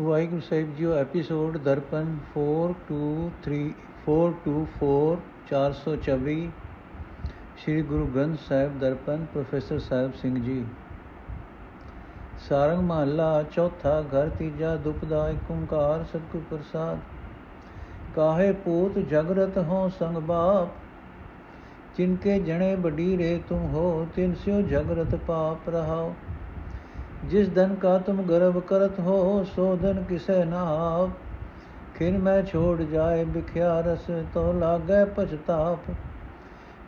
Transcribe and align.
ਵਾਹਿਗੁਰੂ 0.00 0.40
ਸਾਹਿਬ 0.40 0.74
ਜੀਓ 0.76 0.92
episode 0.92 1.56
Darpan 1.58 2.16
423 2.38 3.58
424 4.06 5.18
424 5.50 6.48
Sri 7.58 7.82
Guru 7.82 8.06
Granth 8.06 8.38
Sahib 8.38 8.78
Darpan, 8.78 9.24
professor 9.32 9.78
Sahib 9.78 10.14
Singh 10.14 10.42
ji. 10.42 10.64
Sarang 12.48 12.82
ਮਹੱਲਾ, 12.82 13.42
ਚੌਥਾ 13.42 14.00
ਘਰ, 14.02 14.28
ਤੀਜਾ 14.28 14.76
ਦੁਪਦਾ 14.76 15.28
ਏਕ 15.28 15.50
ਓੰਕਾਰ, 15.50 16.04
ਸਤਿਗੁਰ 16.04 16.42
ਪ੍ਰਸਾਦ। 16.50 16.98
ਕਾਹੇ 18.16 18.52
ਪੂਤ 18.52 18.98
ਜਗਰਤ 18.98 19.58
ਹੋ 19.58 19.88
ਸੰਗ 19.98 20.16
ਬਾਪ 20.16 20.68
ਜਿਨਕੇ 21.96 22.38
ਜਣੇ 22.40 22.76
ਬੜੀ 22.76 23.18
ਰੇ 23.18 23.40
ਤੁਮ 23.48 23.58
ਹੋ, 23.58 24.06
ਤਿਨ 24.16 24.34
ਸਿਓ 24.34 24.60
ਜਗਰਤ 24.60 25.14
ਪਾਪ 25.14 25.68
ਰਹਾਓ 25.68 26.14
जिस 27.25 27.49
धन 27.53 27.73
का 27.77 27.97
तुम 28.01 28.21
गर्व 28.25 28.59
करत 28.69 28.99
हो 28.99 29.17
सो 29.47 29.65
धन 29.77 30.03
किसे 30.05 30.37
नाव 30.45 31.11
खिन 31.95 32.21
मैं 32.21 32.37
छोड़ 32.45 32.81
जाए 32.85 33.25
बिख्या 33.31 33.73
रस 33.87 34.05
तो 34.33 34.45
लागे 34.59 35.03
पछताप 35.15 35.91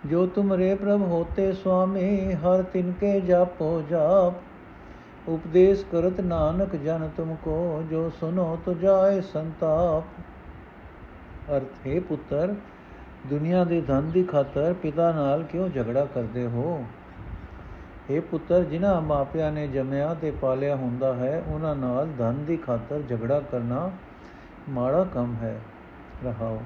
जो 0.05 0.25
तुम 0.35 0.53
रे 0.53 0.73
प्रभ 0.75 1.03
होते 1.09 1.52
स्वामी 1.55 2.09
हर 2.43 2.63
तिनके 2.73 3.13
जापो 3.27 3.70
जाप 3.89 5.30
उपदेश 5.30 5.85
करत 5.91 6.21
नानक 6.25 6.75
जन 6.84 7.07
तुमको 7.17 7.61
जो 7.89 8.09
सुनो 8.20 8.49
तो 8.66 8.77
जाए 8.80 9.21
संताप 9.30 10.20
ਅਰਥ 11.49 11.85
ਹੈ 11.88 11.99
ਪੁੱਤਰ 11.99 12.53
ਦੁਨੀਆ 13.27 13.63
ਦੇ 13.63 13.80
ਧਨ 13.81 14.09
ਦੀ 14.11 14.23
ਖਾਤਰ 14.23 14.73
ਪਿਤਾ 14.73 15.11
ਨਾਲ 15.11 15.43
ਕਿਉਂ 15.43 15.70
ਝਗੜਾ 15.70 16.05
ਕਰਦੇ 16.05 16.45
ਹੋ 16.48 16.84
ਇਹ 18.10 18.20
ਪੁੱਤਰ, 18.20 18.65
ਜਿਨ੍ਹਾਂ 18.65 19.02
ਮਾਪਿਆਂ 19.02 19.52
ਨੇ 19.52 19.69
ਜੰਮਿਆ 19.69 20.14
ਤੇ 20.14 20.30
ਪਾਲਿਆ 20.30 20.77
ਹੁੰਦਾ 20.77 21.14
ਹੈ, 21.14 21.42
ਉਹਨਾਂ 21.47 21.77
ਨਾਲ 21.77 22.09
ਧਨ 22.19 22.45
ਦੀ 22.45 22.56
ਖਾਤਰ 22.56 23.02
ਝਗੜਾ 23.09 23.41
ਕਰਨਾ 23.41 23.91
ਮਾੜਾ 24.69 25.05
ਕੰਮ 25.05 25.34
ਹੈ। 25.34 25.61
ਰਹਾਓ। 26.25 26.61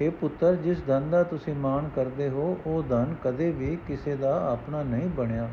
ਇਹ 0.00 0.10
ਪੁੱਤਰ, 0.10 0.54
ਜਿਸ 0.54 0.86
ਧਨ 0.86 1.10
ਦਾ 1.10 1.22
ਤੁਸੀਂ 1.22 1.54
ਮਾਣ 1.54 1.88
ਕਰਦੇ 1.96 2.28
ਹੋ, 2.28 2.58
ਉਹ 2.66 2.82
ਧਨ 2.82 3.14
ਕਦੇ 3.24 3.50
ਵੀ 3.50 3.78
ਕਿਸੇ 3.88 4.16
ਦਾ 4.16 4.52
ਆਪਣਾ 4.52 4.82
ਨਹੀਂ 4.82 5.08
ਬਣਿਆ। 5.08 5.48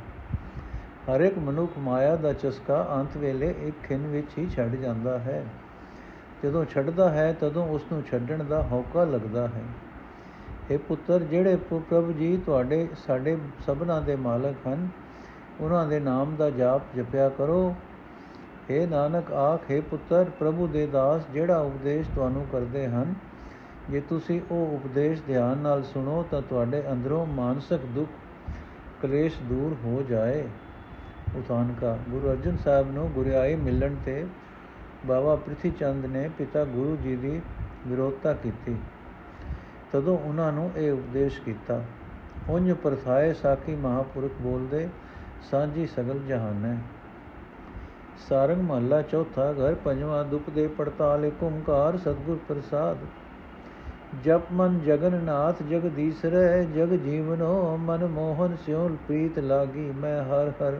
ਹਰ 1.16 1.22
ਇੱਕ 1.22 1.38
ਮਨੁੱਖ 1.38 1.72
ਮਾਇਆ 1.78 2.16
ਦਾ 2.16 2.34
ਚਸਕਾ 2.34 2.88
ਅੰਤ 2.96 3.18
ਵੇਲੇ 3.18 3.56
ਇੱਕ 3.62 3.86
ਖਿੰ 3.86 3.98
ਵਿੱਚ 3.98 4.28
ਹੀ 4.38 4.50
ਛੱਡ 4.50 4.76
ਜਾਂਦਾ 4.76 5.20
ਹੈ। 5.20 5.46
ਜਦੋਂ 6.44 6.66
ਛੱਡਦਾ 6.66 7.10
ਹੈ, 7.10 7.34
ਤਦੋਂ 7.40 7.68
ਉਸ 7.68 7.82
ਨੂੰ 7.92 8.04
ਛੱਡਣ 8.12 8.44
ਦਾ 8.44 8.68
ਹੌਕਾ 8.72 9.04
ਲੱਗਦਾ 9.04 9.48
ਹੈ। 9.48 9.62
ਇਹ 10.72 10.80
ਪੁੱਤਰ 10.80 11.20
ਜਿਹੜੇ 11.20 11.56
ਪ੍ਰਭੂ 11.56 12.12
ਜੀ 12.12 12.38
ਤੁਹਾਡੇ, 12.46 12.90
ਸਾਡੇ 13.08 13.38
ਸਭਨਾ 13.68 14.00
ਦੇ 14.00 14.16
ਮਾਲਕ 14.16 14.68
ਹਨ। 14.68 14.88
ਉਹਨਾਂ 15.60 15.88
ਦੇ 15.88 16.00
ਨਾਮ 16.00 16.36
ਦਾ 16.36 16.50
ਜਾਪ 16.50 16.82
ਜਪਿਆ 16.96 17.30
ਕਰੋ। 17.30 17.76
हे 18.70 18.90
ਨਾਨਕ, 18.90 19.32
ਆਖੇ 19.32 19.82
ਪੁੱਤਰ, 19.82 20.26
ਪ੍ਰਭੂ 20.40 20.68
ਦੇ 20.68 20.88
ਦਾਸ, 20.88 21.22
ਜਿਹੜਾ 21.34 21.60
ਉਪਦੇਸ਼ 21.60 22.10
ਤੁਹਾਨੂੰ 22.16 22.46
ਕਰਦੇ 22.52 22.88
ਹਨ। 22.88 23.14
ਜੇ 23.90 24.02
ਤੁਸੀਂ 24.02 24.42
ਉਹ 24.52 24.76
ਉਪਦੇਸ਼ 24.76 25.22
ਧਿਆਨ 25.28 25.58
ਨਾਲ 25.58 25.84
ਸੁਣੋ, 25.84 26.26
ਤਾਂ 26.32 26.42
ਤੁਹਾਡੇ 26.42 26.84
ਅੰਦਰੋਂ 26.92 27.26
ਮਾਨਸਿਕ 27.26 27.86
ਦੁੱਖ, 27.86 28.10
ਕਲੇਸ਼ 29.02 29.36
ਦੂਰ 29.44 29.76
ਹੋ 29.86 30.04
ਜਾਏ। 30.10 30.48
ਉਤਾਨਕਾ 31.36 31.98
ਗੁਰੂ 32.10 32.30
ਅਰਜਨ 32.30 32.58
ਸਾਹਿਬ 32.58 32.92
ਨੂੰ 32.92 33.12
ਗੁਰਿਆਈ 33.12 33.56
ਮਿਲਣ 33.56 33.96
ਤੇ 34.06 34.26
ਬਾਬਾ 35.06 35.36
ਪ੍ਰਿਥੀ 35.36 35.72
ਚੰਦ 35.72 36.06
ਨੇ 36.06 36.30
ਪਿਤਾ 36.38 36.66
ਗੁਰੂ 36.66 36.98
ਜੀ 37.04 37.16
ਦੀ 37.16 37.42
ਵਿਰੋਧਤਾ 37.88 38.34
ਕੀਤੀ। 38.34 38.76
ਤਦੋਂ 39.92 40.18
ਉਹਨਾਂ 40.18 40.52
ਨੂੰ 40.52 40.70
ਇਹ 40.78 40.92
ਉਪਦੇਸ਼ 40.92 41.42
ਕੀਤਾ, 41.42 41.82
ਉੰਜ 42.50 42.72
ਪਰਥਾਏ 42.74 43.34
ਸਾਖੀ 43.34 43.76
ਮਹਾਪੁਰਖ 43.76 44.42
ਬੋਲਦੇ, 44.42 44.88
ਸਾਂਝੀ 45.52 45.86
ਸਗਲ 45.86 46.20
ਜਹਾਨ 46.20 46.66
ਹੈ। 46.66 46.78
ਸਾਰੰਗ 48.30 48.62
ਮਹੱਲਾ 48.62 49.02
ਚੌਥਾ, 49.02 49.52
ਘਰ 49.52 49.76
ਪੰਜਵਾਂ 49.76 50.24
ਦੁਪ 50.26 50.50
ਦੇ 50.50 50.68
ਪੜਤਾਲ 50.68 51.26
ਏਕ 51.26 51.44
ਓੰਕਾਰ, 51.44 51.98
ਸਤਗੁਰ 51.98 52.40
ਪ੍ਰਸਾਦ। 52.48 52.98
ਜਪ 54.24 54.52
ਮਨ 54.52 54.80
ਜਗਨਨਾਥ 54.80 55.62
ਜਗਦੀਸ਼ਰੈ 55.64 56.64
ਜਗ 56.64 56.94
ਜੀਵਨੋ 56.96 57.78
ਮਨ 57.78 58.06
ਮੋਹਨ 58.06 58.56
ਸਿਉ 58.66 58.88
ਪ੍ਰੀਤ 59.08 59.40
ਲਾਗੀ, 59.40 59.92
ਮੈਂ 59.92 60.24
ਹਰ 60.24 60.52
ਹਰ 60.62 60.80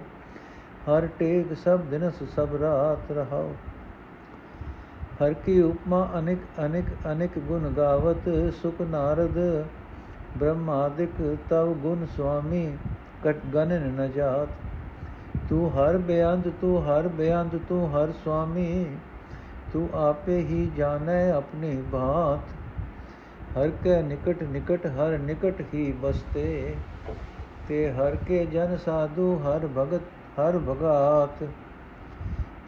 ਹਰ 0.88 1.08
ਟੇਕ 1.20 1.54
ਸਭ 1.54 1.80
ਦਿਨਸ 1.82 2.24
ਸਭ 2.36 2.56
ਰਾਤ 2.62 3.12
ਰਹਾਉ। 3.12 3.54
ਹਰ 5.22 5.34
ਕੀ 5.34 5.62
ਉਪਮਾ 5.62 6.10
ਅਨੇਕ 6.20 6.40
ਅਨੇਕ 6.66 6.86
ਅਨੇਕ 7.12 7.40
ਗੁਣ 7.40 7.70
ਗਾਵਤ, 7.70 8.54
ਸੁਖ 8.54 8.82
ਨਾਰਦ 8.82 9.66
ਬ੍ਰਹਮਾਦਿਕ 10.38 11.38
ਤਵ 11.50 11.74
ਗੁਣ 11.74 12.06
ਸੁਆਮੀ, 12.06 12.78
ਕਟ 13.24 13.38
ਗਨਨ 13.54 13.82
ਨ 13.82 14.12
ਜਾਤ। 14.12 14.48
ਤੂੰ 15.50 15.72
ਹਰ 15.72 15.98
ਬੇਅੰਤ 15.98 16.48
ਤੂੰ 16.62 16.86
ਹਰ 16.86 17.08
ਬੇਅੰਤ 17.08 17.60
ਤੂੰ 17.70 17.90
ਹਰ 17.92 18.12
ਸੁਆਮੀ, 18.12 18.98
ਤੂੰ 19.74 19.90
ਆਪੇ 19.94 20.38
ਹੀ 20.38 20.72
ਜਾਣੈ 20.78 21.32
ਆਪਣੀ 21.32 21.76
ਬਾਤ। 21.92 22.50
ਹਰ 23.58 23.70
ਕੇ 23.84 24.02
ਨਿਕਟ 24.02 24.44
ਨਿਕਟ, 24.44 24.86
ਹਰ 24.86 25.18
ਨਿਕਟ 25.18 25.62
ਹੀ 25.74 25.92
ਬਸਤੇ। 25.92 26.76
ਤੇ 27.68 27.92
ਹਰ 27.92 28.16
ਕੇ 28.16 28.46
ਜਨ 28.46 28.78
ਸਾਧੂ, 28.78 29.42
ਹਰ 29.44 29.68
ਭਗਤ, 29.68 30.02
ਹਰ 30.40 30.58
ਭਗਾਤ। 30.58 31.44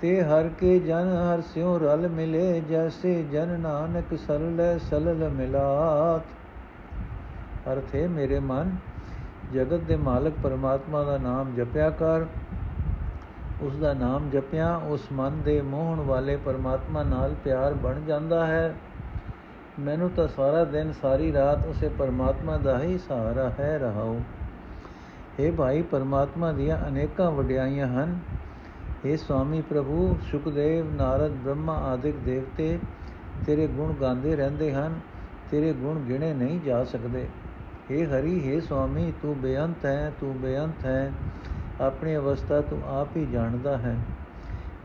ਤੇ 0.03 0.23
ਹਰ 0.23 0.49
ਕੇ 0.59 0.79
ਜਨ 0.79 1.07
ਹਰ 1.17 1.41
ਸਿਉ 1.41 1.79
ਰਲ 1.79 2.07
ਮਿਲੇ, 2.07 2.61
ਜੈਸੇ 2.61 3.23
ਜਨ 3.23 3.59
ਨਾਨਕ 3.59 4.19
ਸਲਲ 4.27 4.79
ਸਲਲ 4.79 5.29
ਮਿਲਾਤ। 5.29 6.21
ਅਰਥੇ 7.73 8.07
ਮੇਰੇ 8.07 8.39
ਮਨ, 8.39 8.75
ਜਗਤ 9.53 9.79
ਦੇ 9.79 9.95
ਮਾਲਕ 9.95 10.33
ਪਰਮਾਤਮਾ 10.43 11.03
ਦਾ 11.03 11.17
ਨਾਮ 11.17 11.55
ਜਪਿਆ 11.55 11.89
ਕਰ। 11.89 12.25
ਉਸ 13.61 13.75
ਦਾ 13.75 13.93
ਨਾਮ 13.93 14.29
ਜਪਿਆ, 14.29 14.75
ਉਸ 14.75 15.01
ਮਨ 15.11 15.41
ਦੇ 15.41 15.61
ਮੋਹਣ 15.61 15.99
ਵਾਲੇ 15.99 16.35
ਪਰਮਾਤਮਾ 16.35 17.03
ਨਾਲ 17.03 17.33
ਪਿਆਰ 17.43 17.73
ਬਣ 17.73 18.01
ਜਾਂਦਾ 18.01 18.45
ਹੈ। 18.45 18.75
ਮੈਨੂੰ 19.79 20.09
ਤਾਂ 20.09 20.27
ਸਾਰਾ 20.27 20.65
ਦਿਨ 20.65 20.91
ਸਾਰੀ 20.91 21.33
ਰਾਤ 21.33 21.65
ਉਸੇ 21.65 21.89
ਪਰਮਾਤਮਾ 21.89 22.57
ਦਾ 22.57 22.79
ਹੀ 22.79 22.97
ਸਹਾਰਾ 22.97 23.51
ਹੈ 23.59 23.77
ਰਹਾਉ। 23.77 24.19
हे 25.39 25.53
ਭਾਈ, 25.55 25.81
ਪਰਮਾਤਮਾ 25.81 26.51
ਦੀਆਂ 26.51 26.87
ਅਨੇਕਾਂ 26.87 27.31
ਵਡਿਆਈਆਂ 27.31 27.87
ਹਨ। 27.87 28.19
हे 29.04 29.16
स्वामी 29.16 29.62
ਪ੍ਰਭੂ 29.62 30.16
ਸੁਖਦੇਵ 30.30 30.91
ਨਾਰਦ 30.94 31.32
ਬ੍ਰਹਮਾ 31.32 31.76
ਆਦਿਕ 31.84 32.16
ਦੇਵਤੇ 32.16 32.78
ਤੇਰੇ 33.46 33.66
ਗੁਣ 33.66 33.92
ਗਾਉਂਦੇ 33.92 34.36
ਰਹਿੰਦੇ 34.36 34.72
ਹਨ 34.74 34.98
ਤੇਰੇ 35.50 35.72
ਗੁਣ 35.72 35.98
ਗਿਣੇ 35.98 36.32
ਨਹੀਂ 36.34 36.60
ਜਾ 36.60 36.82
ਸਕਦੇ 36.84 37.26
हे 37.91 38.04
ਹਰੀ 38.04 38.34
हे 38.41 38.60
स्वामी 38.64 39.10
ਤੂੰ 39.22 39.36
ਬੇਅੰਤ 39.41 39.84
ਹੈ 39.86 40.12
ਤੂੰ 40.20 40.34
ਬੇਅੰਤ 40.41 40.84
ਹੈ 40.84 41.12
ਆਪਣੀ 41.80 42.16
ਅਵਸਥਾ 42.16 42.60
ਤੂੰ 42.60 42.82
ਆਪ 42.88 43.16
ਹੀ 43.16 43.26
ਜਾਣਦਾ 43.26 43.76
ਹੈ 43.76 43.96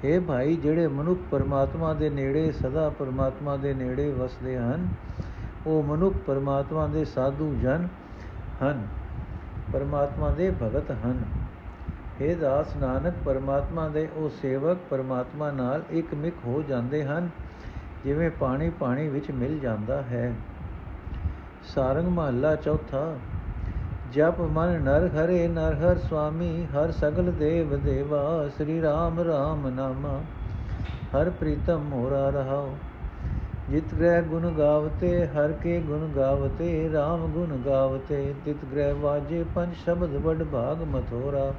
हे 0.04 0.22
ਭਾਈ 0.22 0.56
ਜਿਹੜੇ 0.56 0.88
ਮਨੁੱਖ 0.88 1.20
ਪਰਮਾਤਮਾ 1.32 1.94
ਦੇ 1.94 2.10
ਨੇੜੇ 2.10 2.52
ਸਦਾ 2.52 2.90
ਪਰਮਾਤਮਾ 2.90 3.56
ਦੇ 3.58 3.74
ਨੇੜੇ 3.74 4.10
ਵਸਦੇ 4.12 4.58
ਹਨ 4.58 4.88
ਉਹ 5.68 5.84
ਮਨੁੱਖ 5.84 6.18
ਪਰਮਾਤਮਾ 6.18 6.88
ਦੇ 6.88 7.06
ਸਾਧੂ 7.06 7.54
ਜਨ 7.62 7.88
ਹਨ 8.64 8.88
ਪਰਮਾਤਮਾ 9.74 10.30
ਦੇ 10.30 10.52
ਭਗਤ 10.62 10.92
ਹਨ 10.92 11.24
हे 12.23 12.35
ਦਾਸ 12.37 12.77
ਨਾਨਕ, 12.77 13.15
ਪਰਮਾਤਮਾ 13.25 13.89
ਦੇ 13.89 14.09
ਉਹ 14.17 14.29
ਸੇਵਕ 14.29 14.79
ਪਰਮਾਤਮਾ 14.91 15.51
ਨਾਲ 15.51 15.83
ਇੱਕ 15.91 16.15
ਮਿਕ 16.15 16.35
ਹੋ 16.47 16.63
ਜਾਂਦੇ 16.69 17.05
ਹਨ, 17.05 17.29
ਜਿਵੇਂ 18.05 18.31
ਪਾਣੀ 18.31 18.71
ਪਾਣੀ 18.71 19.09
ਵਿੱਚ 19.09 19.31
ਮਿਲ 19.31 19.59
ਜਾਂਦਾ 19.59 20.03
ਹੈ। 20.03 20.35
ਸਾਰੰਗ 21.75 22.09
ਮਹੱਲਾ 22.09 22.55
ਚੌਥਾ, 22.57 23.15
ਜਪ 24.13 24.41
ਮਨ 24.41 24.83
ਨਰ 24.83 25.09
ਹਰੇ 25.09 25.49
ਨਰ 25.49 25.75
ਹਰ 25.75 25.99
ਸੁਆਮੀ 25.99 26.67
ਹਰ 26.67 26.91
ਸਗਲ 26.91 27.33
ਦੇਵ 27.33 27.77
ਦੇਵਾ, 27.77 28.49
ਸ੍ਰੀ 28.49 28.83
ਰਾਮ 28.83 29.21
ਰਾਮ 29.21 29.69
ਨਾਮਾ, 29.69 30.21
ਹਰ 31.15 31.31
ਪ੍ਰੀਤਮ 31.31 31.79
ਮੋਰਾ 31.79 32.29
ਰਹਾਓ। 32.31 32.77
ਜਿਤ 33.71 33.95
ਗ੍ਰਹਿ 33.95 34.23
ਗੁਣ 34.23 34.53
ਗਾਵਤੇ, 34.59 35.27
ਹਰ 35.27 35.53
ਕੇ 35.53 35.81
ਗੁਣ 35.81 36.09
ਗਾਵਤੇ 36.17 36.91
RAM 36.95 37.27
ਗੁਣ 37.27 37.59
ਗਾਵਤੇ, 37.67 38.35
ਤਿਤ 38.45 38.65
ਗ੍ਰਹਿ 38.73 38.93
ਵਾਜੇ 38.93 39.45
ਪੰਜ 39.55 39.75
ਸ਼ਬਦ 39.75 40.11
ਵਡ 40.11 40.43
ਭਾਗ 40.43 40.83
ਮਥੋਰਾ। 40.83 41.53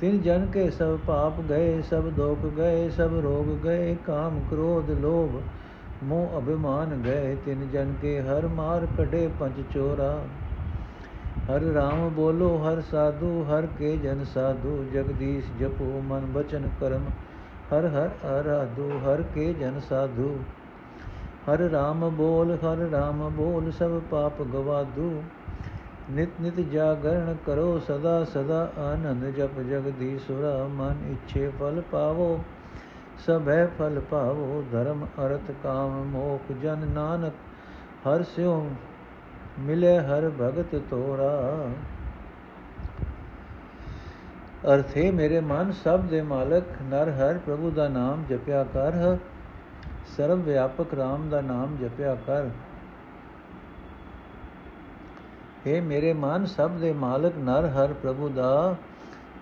ਤਿਨ 0.00 0.22
ਜਨ 0.22 0.46
ਕੇ 0.46 0.70
ਸਭ 0.70 0.98
ਪਾਪ 1.06 1.40
ਗਏ, 1.40 1.82
ਸਭ 1.82 2.02
ਦੋਖ 2.02 2.46
ਗਏ, 2.46 2.90
ਸਭ 2.90 3.10
ਰੋਗ 3.14 3.64
ਗਏ, 3.64 3.96
ਕਾਮ 4.06 4.40
ਕ੍ਰੋਧ 4.50 4.90
ਲੋਭ, 4.90 5.40
ਮੋਹ 6.04 6.38
ਅਭਿਮਾਨ 6.38 7.02
ਗਏ। 7.04 7.36
ਤਿਨ 7.46 7.70
ਜਨ 7.72 7.94
ਕੇ 8.02 8.20
ਹਰ 8.20 8.46
ਮਾਰ 8.46 8.86
ਕਢੇ 8.98 9.28
ਪੰਜ 9.40 9.62
ਚੋਰਾ। 9.74 10.22
ਹਰ 11.50 11.60
ਰਾਮ 11.60 12.08
ਬੋਲੋ, 12.08 12.58
ਹਰ 12.58 12.80
ਸਾਧੂ, 12.80 13.46
ਹਰ 13.50 13.66
ਕੇ 13.78 13.96
ਜਨ 13.96 14.24
ਸਾਧੂ। 14.24 14.84
ਜਗਦੀਸ਼ 14.94 15.46
ਜਪੋ, 15.60 16.02
ਮਨ 16.04 16.20
ਬਚਨ 16.20 16.68
ਕਰਮ, 16.80 17.04
ਹਰ 17.72 17.86
ਹਰ 17.86 18.26
ਆਰਾਧੂ, 18.26 18.90
ਹਰ 19.06 19.22
ਕੇ 19.34 19.52
ਜਨ 19.52 19.80
ਸਾਧੂ। 19.88 20.36
ਹਰ 21.48 21.58
ਰਾਮ 21.58 22.08
ਬੋਲ, 22.10 22.54
ਹਰ 22.54 22.76
ਰਾਮ 22.92 23.30
ਬੋਲ, 23.30 23.70
ਸਭ 23.70 24.00
ਪਾਪ 24.10 24.42
ਗਵਾਦੂ 24.42 25.22
ਨਿਤ 26.10 26.28
ਨਿਤ 26.40 26.60
ਜਾਗਰਣ 26.60 27.34
ਕਰੋ, 27.46 27.78
ਸਦਾ 27.78 28.24
ਸਦਾ 28.24 28.72
ਆਨੰਦ 28.78 29.24
ਜਪ 29.24 29.60
ਜਗਦੀਸ਼ੁਰਾ 29.60 30.66
ਮਨ 30.70 30.96
ਇੱਛੇ 31.12 31.50
ਫਲ 31.60 31.82
ਪਾਵੋ, 31.90 32.44
ਸਭੈ 33.26 33.66
ਫਲ 33.78 34.00
ਪਾਵੋ, 34.00 34.64
ਧਰਮ 34.72 35.04
ਅਰਥ 35.04 35.50
ਕਾਮ 35.62 35.90
ਮੋਖ, 36.04 36.52
ਜਨ 36.62 36.86
ਨਾਨਕ 36.88 37.32
ਹਰ 38.06 38.22
ਸਿਉ 38.22 38.70
ਮਿਲੇ, 39.58 39.98
ਹਰ 39.98 40.30
ਭਗਤ 40.40 40.74
ਤੋਰਾ। 40.90 41.68
ਅਰਥੇ 44.74 45.10
ਮੇਰੇ 45.10 45.40
ਮਨ, 45.40 45.72
ਸਭ 45.72 46.00
ਦੇ 46.00 46.22
ਮਾਲਕ, 46.22 46.64
ਨਰ 46.82 47.10
ਹਰ 47.10 47.38
ਪ੍ਰਭੂ 47.38 47.70
ਦਾ 47.70 47.88
ਨਾਮ 47.88 48.24
ਜਪਿਆ 48.30 48.64
ਕਰ, 48.64 49.16
ਸਰਵ 50.16 50.40
ਵਿਆਪਕ 50.40 50.94
RAM 50.94 51.28
ਦਾ 51.30 51.40
ਨਾਮ 51.40 51.76
ਜਪਿਆ 51.76 52.16
ਕਰ। 52.26 52.48
हे 55.66 55.82
ਮੇਰੇ 55.82 56.12
ਮਨ, 56.12 56.44
ਸਭ 56.46 56.70
ਦੇ 56.70 56.92
ਮਾਲਕ 56.92 57.38
ਨਰ 57.38 57.66
ਹਰ 57.66 57.92
ਪ੍ਰਭੂ 57.92 58.28
ਦਾ 58.28 58.76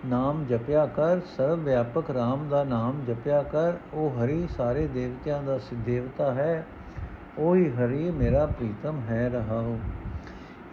ਨਾਮ 0.07 0.45
ਜਪਿਆ 0.45 0.87
ਕਰ। 0.87 1.21
ਸਰਵ 1.37 1.61
ਵਿਆਪਕ 1.61 2.11
RAM 2.11 2.49
ਦਾ 2.51 2.63
ਨਾਮ 2.65 3.05
ਜਪਿਆ 3.09 3.43
ਕਰ। 3.43 3.73
ਉਹ 3.95 4.11
ਹਰੀ 4.11 4.47
ਸਾਰੇ 4.57 4.87
ਦੇਵਤਿਆਂ 4.87 5.43
ਦਾ 5.43 5.59
ਸਿਦੇਵਤਾ 5.59 6.33
ਹੈ। 6.35 6.67
ਉਹੀ 7.39 7.69
ਹਰੀ 7.71 8.11
ਮੇਰਾ 8.11 8.47
ਪ੍ਰੀਤਮ 8.47 9.01
ਹੈ 9.09 9.29
ਰਹਾਉ 9.29 9.77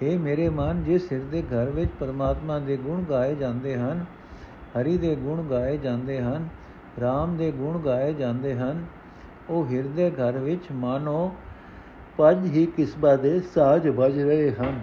हे 0.02 0.20
ਮੇਰੇ 0.20 0.50
ਮਨ 0.50 0.84
ਜਿਸ 0.84 1.12
ਹਿਰਦੇ 1.12 1.42
ਘਰ 1.42 1.70
ਵਿੱਚ 1.70 1.92
ਪਰਮਾਤਮਾ 2.00 2.60
ਦੇ 2.60 2.78
ਗੁਣ 2.78 3.04
ਗਾਏ 3.04 3.36
ਜਾਂਦੇ 3.36 3.76
ਹਨ, 3.78 4.06
ਹਰੀ 4.78 4.98
ਦੇ 4.98 5.16
ਗੁਣ 5.16 5.44
ਗਾਏ 5.44 5.78
ਜਾਂਦੇ 5.78 6.22
ਹਨ 6.22 6.48
RAM 7.00 7.38
ਦੇ 7.38 7.52
ਗੁਣ 7.52 7.80
ਗਾਏ 7.80 8.14
ਜਾਂਦੇ 8.14 8.56
ਹਨ, 8.56 8.86
ਉਹ 9.50 9.66
ਹਿਰਦੇ 9.66 10.10
ਘਰ 10.12 10.38
ਵਿੱਚ 10.38 10.72
ਮਾਨੋ 10.72 11.36
ਪੰਜ 12.18 12.46
ਹੀ 12.46 12.66
ਕਿਸਮਾਂ 12.66 13.18
ਦੇ 13.18 13.40
ਸਾਜ 13.40 13.88
ਵੱਜ 13.88 14.20
ਰਹੇ 14.20 14.52
ਹਨ। 14.52 14.80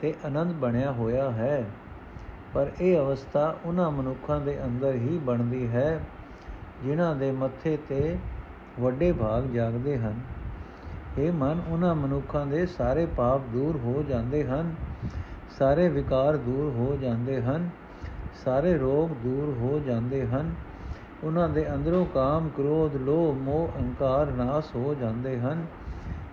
ਤੇ 0.00 0.14
ਆਨੰਦ 0.24 0.52
ਬਣਿਆ 0.52 0.92
ਹੋਇਆ 0.92 1.30
ਹੈ। 1.30 1.64
ਪਰ 2.54 2.70
ਇਹ 2.80 2.98
ਅਵਸਥਾ 2.98 3.56
ਉਹਨਾਂ 3.64 3.90
ਮਨੁੱਖਾਂ 3.90 4.40
ਦੇ 4.40 4.64
ਅੰਦਰ 4.64 4.94
ਹੀ 4.94 5.18
ਬਣਦੀ 5.18 5.68
ਹੈ, 5.68 6.00
ਜਿਨ੍ਹਾਂ 6.84 7.16
ਦੇ 7.16 7.30
ਮੱਥੇ 7.32 7.78
ਤੇ 7.88 8.18
ਵੱਡੇ 8.80 9.12
ਭਾਗ 9.12 9.44
ਜਾਗਦੇ 9.44 9.98
ਹਨ। 9.98 10.20
ਇਹ 11.18 11.32
ਮਨ 11.32 11.62
ਉਹਨਾਂ 11.68 11.94
ਮਨੁੱਖਾਂ 11.94 12.46
ਦੇ 12.46 12.66
ਸਾਰੇ 12.66 13.06
ਪਾਪ 13.06 13.40
ਦੂਰ 13.52 13.76
ਹੋ 13.76 14.04
ਜਾਂਦੇ 14.08 14.44
ਹਨ, 14.44 14.74
ਸਾਰੇ 15.58 15.88
ਵਿਕਾਰ 15.88 16.36
ਦੂਰ 16.36 16.70
ਹੋ 16.70 16.98
ਜਾਂਦੇ 17.02 17.42
ਹਨ, 17.42 17.70
ਸਾਰੇ 18.44 18.78
ਰੋਗ 18.78 19.08
ਦੂਰ 19.08 19.58
ਹੋ 19.58 19.78
ਜਾਂਦੇ 19.78 20.26
ਹਨ। 20.26 20.54
ਉਹਨਾਂ 21.24 21.48
ਦੇ 21.48 21.74
ਅੰਦਰੋਂ 21.74 22.06
ਕਾਮ, 22.06 22.48
ਕ੍ਰੋਧ, 22.48 22.96
ਲੋਭ, 22.96 23.36
ਮੋਹ, 23.36 23.78
ਅਹੰਕਾਰ 23.78 24.26
ਨਾਸ 24.26 24.74
ਹੋ 24.74 24.94
ਜਾਂਦੇ 24.94 25.40
ਹਨ। 25.40 25.66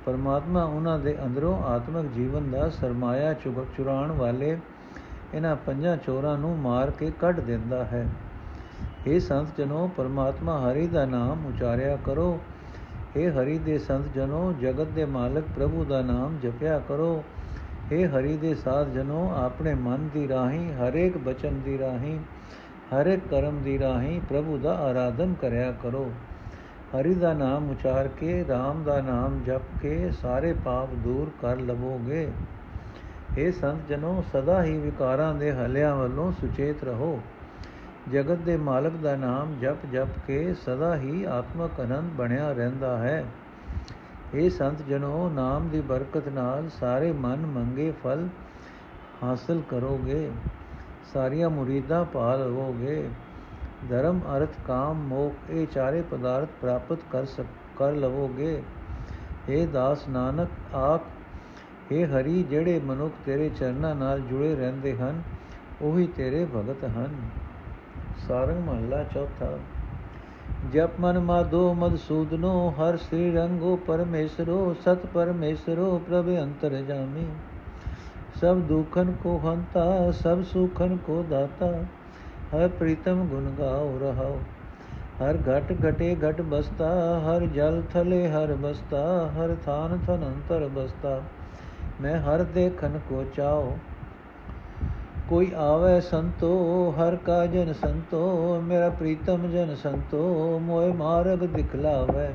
ਪਰਮਾਤਮਾ 0.05 0.63
ਉਹਨਾਂ 0.63 0.99
ਦੇ 0.99 1.15
ਅੰਦਰੋਂ 1.25 1.63
ਆਤਮਿਕ 1.63 2.11
ਜੀਵਨ 2.11 2.51
ਦਾ 2.51 2.69
ਸਰਮਾਇਆ 2.69 3.33
ਚੁਰਾਣ 3.77 4.11
ਵਾਲੇ 4.11 4.57
ਇਹਨਾਂ 5.33 5.55
ਪੰਜਾਂ 5.55 5.97
ਚੋਰਾਂ 5.97 6.37
ਨੂੰ 6.37 6.57
ਮਾਰ 6.57 6.91
ਕੇ 6.91 7.11
ਕੱਢ 7.19 7.39
ਦਿੰਦਾ 7.39 7.83
ਹੈ। 7.83 8.07
ਇਹ 9.07 9.19
ਸੰਤ 9.19 9.47
ਜਨੋ 9.57 9.89
ਪਰਮਾਤਮਾ 9.97 10.57
ਹਰੀ 10.61 10.87
ਦਾ 10.87 11.05
ਨਾਮ 11.05 11.45
ਉਚਾਰਿਆ 11.45 11.97
ਕਰੋ। 12.05 12.39
ਇਹ 13.15 13.31
ਹਰੀ 13.31 13.57
ਦੇ 13.57 13.77
ਸੰਤ 13.77 14.05
ਜਨੋ 14.15 14.53
ਜਗਤ 14.61 14.87
ਦੇ 14.87 15.05
ਮਾਲਕ 15.05 15.43
ਪ੍ਰਭੂ 15.55 15.85
ਦਾ 15.85 16.01
ਨਾਮ 16.01 16.37
ਜਪਿਆ 16.43 16.79
ਕਰੋ। 16.79 17.23
ਇਹ 17.91 18.07
ਹਰੀ 18.07 18.37
ਦੇ 18.37 18.55
ਸਾਧ 18.55 18.89
ਜਨੋ 18.89 19.31
ਆਪਣੇ 19.35 19.73
ਮਨ 19.73 20.09
ਦੀ 20.13 20.27
ਰਾਹੀਂ, 20.27 20.73
ਹਰੇਕ 20.73 21.17
ਬਚਨ 21.17 21.59
ਦੀ 21.65 21.77
ਰਾਹੀਂ, 21.77 22.19
ਹਰੇਕ 22.91 23.19
ਕਰਮ 23.31 23.61
ਦੀ 23.61 23.79
ਰਾਹੀਂ 23.79 24.21
ਪ੍ਰਭੂ 24.29 24.57
ਦਾ 24.57 24.75
ਆਰਾਧਨ 24.75 25.33
ਕਰਿਆ 25.41 25.71
ਕਰੋ। 25.71 26.11
ਹਰੀ 26.95 27.13
ਦਾ 27.13 27.33
ਨਾਮ 27.33 27.69
ਉਚਾਰ 27.69 28.07
ਕੇ 28.07 28.41
RAM 28.41 28.83
ਦਾ 28.83 29.01
ਨਾਮ 29.01 29.43
ਜਪ 29.43 29.61
ਕੇ, 29.81 30.11
ਸਾਰੇ 30.11 30.53
ਪਾਪ 30.53 30.89
ਦੂਰ 30.93 31.31
ਕਰ 31.41 31.57
ਲਵੋਗੇ। 31.59 32.31
ਇਹ 33.37 33.51
ਸੰਤ 33.51 33.87
ਜਨੋ, 33.89 34.23
ਸਦਾ 34.33 34.63
ਹੀ 34.63 34.77
ਵਿਕਾਰਾਂ 34.77 35.33
ਦੇ 35.33 35.51
ਹਲਿਆਂ 35.51 35.95
ਵੱਲੋਂ 35.95 36.31
ਸੁਚੇਤ 36.31 36.83
ਰਹੋ। 36.83 37.21
ਜਗਤ 38.11 38.37
ਦੇ 38.37 38.57
ਮਾਲਕ 38.57 38.93
ਦਾ 38.93 39.15
ਨਾਮ 39.15 39.59
ਜਪ 39.59 39.85
ਜਪ 39.91 40.07
ਕੇ, 40.27 40.53
ਸਦਾ 40.53 40.95
ਹੀ 40.95 41.23
ਆਤਮਕ 41.23 41.79
ਆਨੰਦ 41.79 42.11
ਬਣਿਆ 42.11 42.51
ਰਹਿੰਦਾ 42.51 42.97
ਹੈ। 42.97 43.25
ਇਹ 44.33 44.49
ਸੰਤ 44.49 44.81
ਜਨੋ, 44.81 45.29
ਨਾਮ 45.29 45.67
ਦੀ 45.67 45.81
ਬਰਕਤ 45.81 46.27
ਨਾਲ 46.27 46.69
ਸਾਰੇ 46.69 47.11
ਮਨ 47.11 47.45
ਮੰਗੇ 47.45 47.93
ਫਲ 48.03 48.27
ਹਾਸਲ 49.23 49.61
ਕਰੋਗੇ। 49.69 50.31
ਸਾਰੀਆਂ 51.13 51.49
ਮੁਰੀਦਾਂ 51.49 52.05
ਪਾ 52.05 52.35
ਲਵੋਗੇ 52.35 53.09
ਧਰਮ, 53.89 54.19
ਅਰਥ, 54.37 54.49
ਕਾਮ 54.67 54.95
ਮੋਖ 54.95 55.51
ਇਹ 55.51 55.67
ਚਾਰੇ 55.67 56.01
ਪਦਾਰਥ 56.01 56.47
ਪ੍ਰਾਪਤ 56.61 56.99
ਕਰ 57.11 57.25
ਸਕ, 57.25 57.45
ਕਰ 57.77 57.91
ਲਵੋਗੇ। 57.91 58.63
ਇਹ 59.49 59.67
ਦਾਸ 59.67 60.07
ਨਾਨਕ, 60.07 60.47
ਆਪ 60.73 61.01
ਇਹ 61.91 62.05
ਹਰੀ, 62.05 62.43
ਜਿਹੜੇ 62.43 62.79
ਮਨੁੱਖ 62.79 63.13
ਤੇਰੇ 63.25 63.49
ਚਰਨਾਂ 63.49 63.95
ਨਾਲ 63.95 64.19
ਜੁੜੇ 64.19 64.55
ਰਹਿੰਦੇ 64.55 64.97
ਹਨ, 64.97 65.21
ਉਹੀ 65.81 66.07
ਤੇਰੇ 66.07 66.45
ਭਗਤ 66.45 66.83
ਹਨ। 66.83 67.15
ਸਾਰੰਗ 68.27 68.63
ਮਹਲਾ 68.63 69.03
ਚੌਥਾ। 69.03 69.57
ਜਪ 70.73 70.89
ਮਨ 70.99 71.19
ਮਾਧੋ 71.19 71.73
ਮਦਸੂਦਨੋ 71.73 72.69
ਹਰ 72.69 72.97
ਸ੍ਰੀ 72.97 73.31
ਰੰਗੋ 73.31 73.75
ਪਰਮੇਸ਼ਰੋ, 73.75 74.75
ਸਤ 74.81 75.05
ਪਰਮੇਸ਼ਰੋ, 75.05 76.01
ਪ੍ਰਭ 76.09 76.29
ਅੰਤਰ 76.41 76.69
ਜਾਮੀ। 76.69 77.27
ਸਭ 78.35 78.57
ਦੁਖਨ 78.57 79.11
ਕੋ 79.23 79.41
ਹੰਤਾ, 79.45 80.11
ਸਭ 80.11 80.43
ਸੁਖਨ 80.43 80.97
ਕੋ 80.97 81.25
ਦਾਤਾ। 81.29 81.73
ਹਰ 82.55 82.67
ਪ੍ਰੀਤਮ 82.67 83.25
ਗੁਣ 83.25 83.51
ਗਾਉ 83.59 83.99
ਰਹਾਉ 84.01 84.37
ਹਰ 85.21 85.37
ਘਟ 85.37 85.75
ਘਟੇ 85.89 86.15
ਘਟ 86.15 86.41
ਬਸਤਾ, 86.41 87.19
ਹਰ 87.19 87.45
ਜਲ 87.45 87.81
ਥਲੇ 87.93 88.29
ਹਰ 88.29 88.53
ਬਸਤਾ, 88.53 89.31
ਹਰ 89.37 89.55
ਥਾਨ 89.65 89.99
ਥਨ 90.07 90.25
ਅੰਤਰ 90.25 90.67
ਬਸਤਾ। 90.67 91.21
ਮੈਂ 92.01 92.19
ਹਰ 92.19 92.43
ਦੇਖਨ 92.43 92.99
ਕੋ 93.09 93.23
ਚਾਓ। 93.35 93.77
ਕੋਈ 95.29 95.51
ਆਵੇ 95.57 96.01
ਸੰਤੋ, 96.01 96.93
ਹਰ 96.99 97.15
ਕਾ 97.15 97.45
ਜਨ 97.45 97.73
ਸੰਤੋ, 97.73 98.61
ਮੇਰਾ 98.63 98.89
ਪ੍ਰੀਤਮ 98.89 99.51
ਜਨ 99.51 99.75
ਸੰਤੋ, 99.75 100.59
ਮੋਏ 100.63 100.91
ਮਾਰਗ 100.91 101.37
ਦਿਖਲਾਵੇ। 101.37 102.29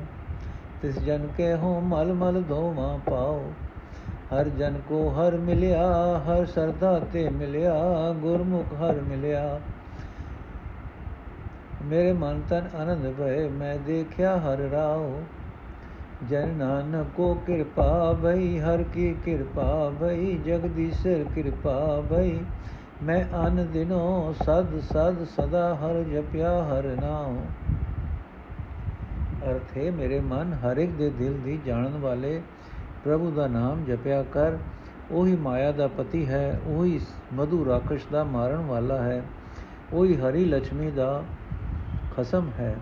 ਤਿਸ 0.83 0.99
ਜਨ 0.99 1.29
ਕੇ 1.37 1.55
ਹੋ 1.55 1.81
ਮਲ 1.81 2.13
ਮਲ 2.13 2.43
ਧੋਵਾ 2.43 2.99
ਪਾਓ। 3.11 3.43
ਹਰ 4.35 4.49
ਜਨ 4.49 4.81
ਕੋ 4.89 5.11
ਹਰ 5.11 5.37
ਮਿਲਿਆ, 5.37 6.19
ਹਰ 6.19 6.47
ਸਰਦਾ 6.47 7.01
ਤੇ 7.13 7.29
ਮਿਲਿਆ, 7.29 7.75
ਗੁਰਮੁਖ 8.13 8.75
ਹਰ 8.75 8.95
ਮਿਲਿਆ। 8.95 9.61
ਮੇਰੇ 11.87 12.13
ਮਨ 12.13 12.41
ਤਨ 12.49 12.69
ਆਨੰਦ 12.75 13.13
ਭਏ 13.19 13.49
ਮੈਂ 13.49 13.77
ਦੇਖਿਆ 13.79 14.37
ਹਰ 14.39 14.59
ਰਾਉ 14.59 15.23
ਜਨ 16.31 16.49
ਨਾਨਕ 16.49 17.07
ਕੋ 17.17 17.35
ਕਿਰਪਾ 17.35 18.13
ਭਈ 18.23 18.59
ਹਰ 18.59 18.83
ਕੀ 18.83 19.15
ਕਿਰਪਾ 19.25 19.93
ਭਈ 20.01 20.39
ਜਗਦੀਸ਼ਰ 20.39 21.25
ਕਿਰਪਾ 21.35 22.03
ਭਈ 22.11 22.39
ਮੈਂ 23.03 23.25
ਅਨ 23.47 23.67
ਦਿਨੋ 23.73 24.35
ਸਦ 24.45 24.81
ਸਦ 24.81 25.25
ਸਦਾ 25.25 25.75
ਹਰ 25.75 26.03
ਜਪਿਆ 26.03 26.65
ਹਰ 26.65 26.85
ਨਾਮ 27.03 27.39
ਅਰਥੇ 29.47 29.91
ਮੇਰੇ 29.91 30.21
ਮਨ 30.21 30.53
ਹਰ 30.53 30.77
ਇੱਕ 30.77 30.91
ਦੇ 30.91 31.11
ਦਿਲ 31.11 31.39
ਦੀ 31.45 31.59
ਜਾਣਨ 31.67 31.99
ਵਾਲੇ 31.99 32.41
ਪ੍ਰਭੂ 33.05 33.31
ਦਾ 33.31 33.47
ਨਾਮ 33.47 33.85
ਜਪਿਆ 33.85 34.23
ਕਰ। 34.23 34.53
ਉਹੀ 35.11 35.37
ਮਾਇਆ 35.37 35.73
ਦਾ 35.73 35.87
ਪਤੀ 35.87 36.27
ਹੈ, 36.27 36.61
ਉਹੀ 36.67 37.01
ਮਧੂ 37.33 37.65
ਰਾਕਸ਼ 37.67 38.07
ਦਾ 38.13 38.25
ਮਾਰਨ 38.25 38.61
ਵਾਲਾ 38.61 39.03
ਹੈ। 39.03 39.23
ਉਹੀ 39.93 40.17
ਹਰੀ 40.17 40.45
ਲక్ష్ਮੀ 40.45 40.91
ਦਾ 40.91 41.23
ਖਸਮ 42.17 42.51
ਹੈ। 42.59 42.77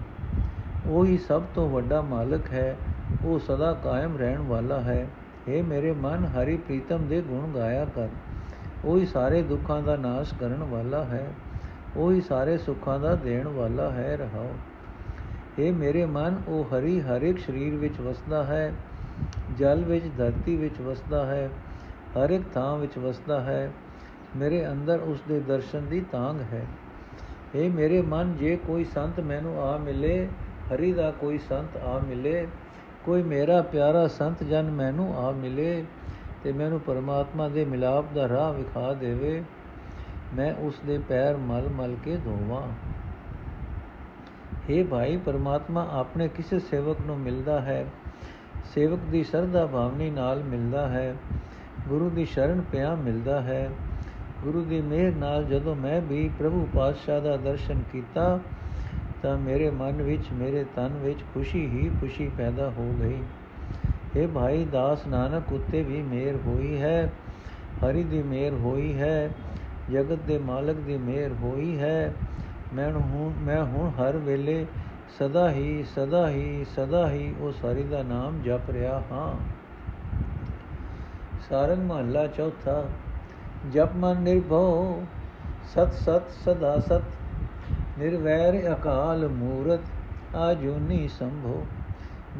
ਉਹ 0.86 1.06
ਹੀ 1.06 1.18
ਸਭ 1.18 1.42
ਤੋਂ 1.54 1.70
ਵੱਡਾ 1.70 2.00
ਮਾਲਕ 2.00 2.52
ਹੈ। 2.52 2.76
ਉਹ 3.24 3.38
ਸਦਾ 3.38 3.72
ਕਾਇਮ 3.72 4.16
ਰਹਿਣ 4.16 4.38
ਵਾਲਾ 4.38 4.80
ਹੈ। 4.80 5.06
ਏ 5.48 5.62
ਮੇਰੇ 5.62 5.92
ਮਨ, 5.92 6.24
ਹਰੀ 6.24 6.56
ਪ੍ਰੀਤਮ 6.56 7.08
ਦੇ 7.08 7.20
ਗੁਣ 7.20 7.52
ਗਾਇਆ 7.52 7.84
ਕਰ। 7.84 8.08
ਉਹ 8.84 8.98
ਹੀ 8.98 9.06
ਸਾਰੇ 9.06 9.42
ਦੁੱਖਾਂ 9.42 9.82
ਦਾ 9.82 9.96
ਨਾਸ਼ 9.96 10.34
ਕਰਨ 10.34 10.62
ਵਾਲਾ 10.62 11.04
ਹੈ। 11.04 11.34
ਉਹ 11.96 12.12
ਹੀ 12.12 12.20
ਸਾਰੇ 12.20 12.58
ਸੁੱਖਾਂ 12.58 13.00
ਦਾ 13.00 13.14
ਦੇਣ 13.14 13.48
ਵਾਲਾ 13.48 13.90
ਹੈ। 13.90 14.16
ਰਹਾਓ। 14.16 14.50
ਏ 15.58 15.70
ਮੇਰੇ 15.70 16.06
ਮਨ, 16.06 16.42
ਉਹ 16.48 16.64
ਹਰੀ 16.64 17.00
ਹਰ 17.00 17.22
ਇੱਕ 17.22 17.38
ਸਰੀਰ 17.38 17.74
ਵਿੱਚ 17.74 18.00
ਵਸਦਾ 18.00 18.44
ਹੈ। 18.44 18.72
ਜਲ 19.58 19.84
ਵਿੱਚ, 19.84 20.04
ਧਰਤੀ 20.18 20.56
ਵਿੱਚ 20.56 20.80
ਵਸਦਾ 20.80 21.26
ਹੈ। 21.26 21.48
ਹਰ 22.18 22.30
ਇੱਕ 22.30 22.42
ਥਾਂ 22.54 22.76
ਵਿੱਚ 22.76 22.98
ਵਸਦਾ 22.98 23.40
ਹੈ। 23.40 23.72
ਮੇਰੇ 24.36 24.68
ਅੰਦਰ 24.68 25.00
ਉਸ 25.00 25.22
ਦੇ 25.28 25.40
ਦਰਸ਼ਨ 25.40 25.86
ਦੀ 25.86 26.00
ਤਾਂਗ 26.12 26.40
ਹੈ। 26.40 26.66
ਏ 27.56 27.68
ਮੇਰੇ 27.68 28.02
ਮਨ, 28.02 28.36
ਜੇ 28.36 28.56
ਕੋਈ 28.56 28.84
ਸੰਤ 28.84 29.20
ਮੈਨੂੰ 29.20 29.62
ਆ 29.62 29.76
ਮਿਲੇ, 29.76 30.28
ਹਰੀ 30.74 30.92
ਦਾ 30.92 31.10
ਕੋਈ 31.10 31.38
ਸੰਤ 31.38 31.76
ਆ 31.76 31.98
ਮਿਲੇ, 31.98 32.46
ਕੋਈ 33.04 33.22
ਮੇਰਾ 33.22 33.62
ਪਿਆਰਾ 33.62 34.06
ਸੰਤ 34.06 34.44
ਜਨ 34.44 34.70
ਮੈਨੂੰ 34.70 35.18
ਆ 35.18 35.30
ਮਿਲੇ, 35.30 35.84
ਤੇ 36.44 36.52
ਮੈਨੂੰ 36.52 36.80
ਪਰਮਾਤਮਾ 36.80 37.48
ਦੇ 37.48 37.64
ਮਿਲਾਪ 37.64 38.04
ਦਾ 38.14 38.28
ਰਾਹ 38.28 38.52
ਵਿਖਾ 38.52 38.94
ਦੇਵੇ, 38.94 39.44
ਮੈਂ 40.34 40.54
ਉਸ 40.54 40.74
ਦੇ 40.86 40.98
ਪੈਰ 40.98 41.36
ਮਲ 41.36 41.68
ਮਲ 41.68 41.96
ਕੇ 42.04 42.16
ਧੋਵਾਂ। 42.16 42.62
हे 44.70 44.86
ਭਾਈ, 44.86 45.16
ਪਰਮਾਤਮਾ 45.16 45.88
ਆਪਣੇ 45.92 46.28
ਕਿਸੇ 46.28 46.58
ਸੇਵਕ 46.58 46.96
ਨੂੰ 47.06 47.18
ਮਿਲਦਾ 47.18 47.60
ਹੈ? 47.60 47.86
ਸੇਵਕ 48.74 48.98
ਦੀ 48.98 49.24
ਸਰਦਾ 49.24 49.66
ਭਾਵਨੀ 49.66 50.10
ਨਾਲ 50.10 50.42
ਮਿਲਦਾ 50.42 50.88
ਹੈ, 50.88 51.16
ਗੁਰੂ 51.88 52.10
ਦੀ 52.10 52.24
ਸ਼ਰਨ 52.24 52.60
ਪਿਆ 52.60 52.94
ਮਿਲਦਾ 52.94 53.40
ਹੈ। 53.40 53.70
ਗੁਰੂ 54.44 54.64
ਦੀ 54.64 54.80
ਮਿਹਰ 54.80 55.14
ਨਾਲ 55.14 55.44
ਜਦੋਂ 55.44 55.76
ਮੈਂ 55.76 56.00
ਵੀ 56.00 56.30
ਪ੍ਰਭੂ 56.38 56.68
ਪਾਤਸ਼ਾਹ 56.74 57.20
ਦਾ 57.20 57.36
ਦਰਸ਼ਨ 57.36 57.82
ਕੀਤਾ, 57.92 58.40
ਤਾਂ 59.22 59.38
ਮੇਰੇ 59.38 59.70
ਮਨ 59.70 60.02
ਵਿੱਚ, 60.02 60.24
ਮੇਰੇ 60.32 60.64
ਤਨ 60.76 60.88
ਵਿੱਚ 60.88 61.18
ਖੁਸ਼ੀ 61.34 61.66
ਹੀ 61.66 61.90
ਖੁਸ਼ੀ 62.00 62.30
ਪੈਦਾ 62.38 62.70
ਹੋ 62.70 62.94
ਗਈ। 63.00 63.22
ਇਹ 64.16 64.28
ਭਾਈ 64.28 64.64
ਦਾਸ 64.64 65.06
ਨਾਨਕ, 65.06 65.52
ਉੱਤੇ 65.52 65.82
ਵੀ 65.82 66.02
ਮਿਹਰ 66.02 66.36
ਹੋਈ 66.46 66.80
ਹੈ, 66.80 67.12
ਹਰੀ 67.84 68.04
ਦੀ 68.04 68.22
ਮਿਹਰ 68.22 68.52
ਹੋਈ 68.54 68.98
ਹੈ, 68.98 69.30
ਜਗਤ 69.92 70.18
ਦੇ 70.26 70.38
ਮਾਲਕ 70.38 70.76
ਦੀ 70.76 70.96
ਮਿਹਰ 70.96 71.30
ਹੋਈ 71.32 71.78
ਹੈ। 71.78 72.14
ਮੈਂ 72.74 72.92
ਹੁਣ 72.92 73.32
ਮੈਂ 73.38 73.64
ਹੁਣ 73.64 73.90
ਹਰ 73.90 74.16
ਵੇਲੇ 74.16 74.66
ਸਦਾ 75.18 75.50
ਹੀ 75.50 75.84
ਸਦਾ 75.96 76.30
ਹੀ 76.30 76.66
ਸਦਾ 76.76 77.10
ਹੀ 77.10 77.34
ਉਸ 77.40 77.56
ਹਰੀ 77.64 77.82
ਦਾ 77.82 78.02
ਨਾਮ 78.02 78.42
ਜਪ 78.42 78.70
ਰਿਹਾ 78.70 79.02
ਹਾਂ। 79.12 79.34
ਸਾਰੰਗ 81.48 81.90
ਮਹੱਲਾ 81.90 82.26
ਚੌਥਾ 82.26 82.84
ਜਪ 83.72 83.94
ਮਨ 83.96 84.20
ਨਿਰਭਉ, 84.22 85.02
ਸਤ 85.74 85.92
ਸਤ 85.94 86.30
ਸਦਾ 86.44 86.78
ਸਤ, 86.80 87.02
ਨਿਰਵੈਰ 87.98 88.60
ਅਕਾਲ 88.72 89.28
ਮੂਰਤ 89.28 90.36
ਆਜੂਨੀ 90.36 91.06
ਸੰਭੋ 91.08 91.64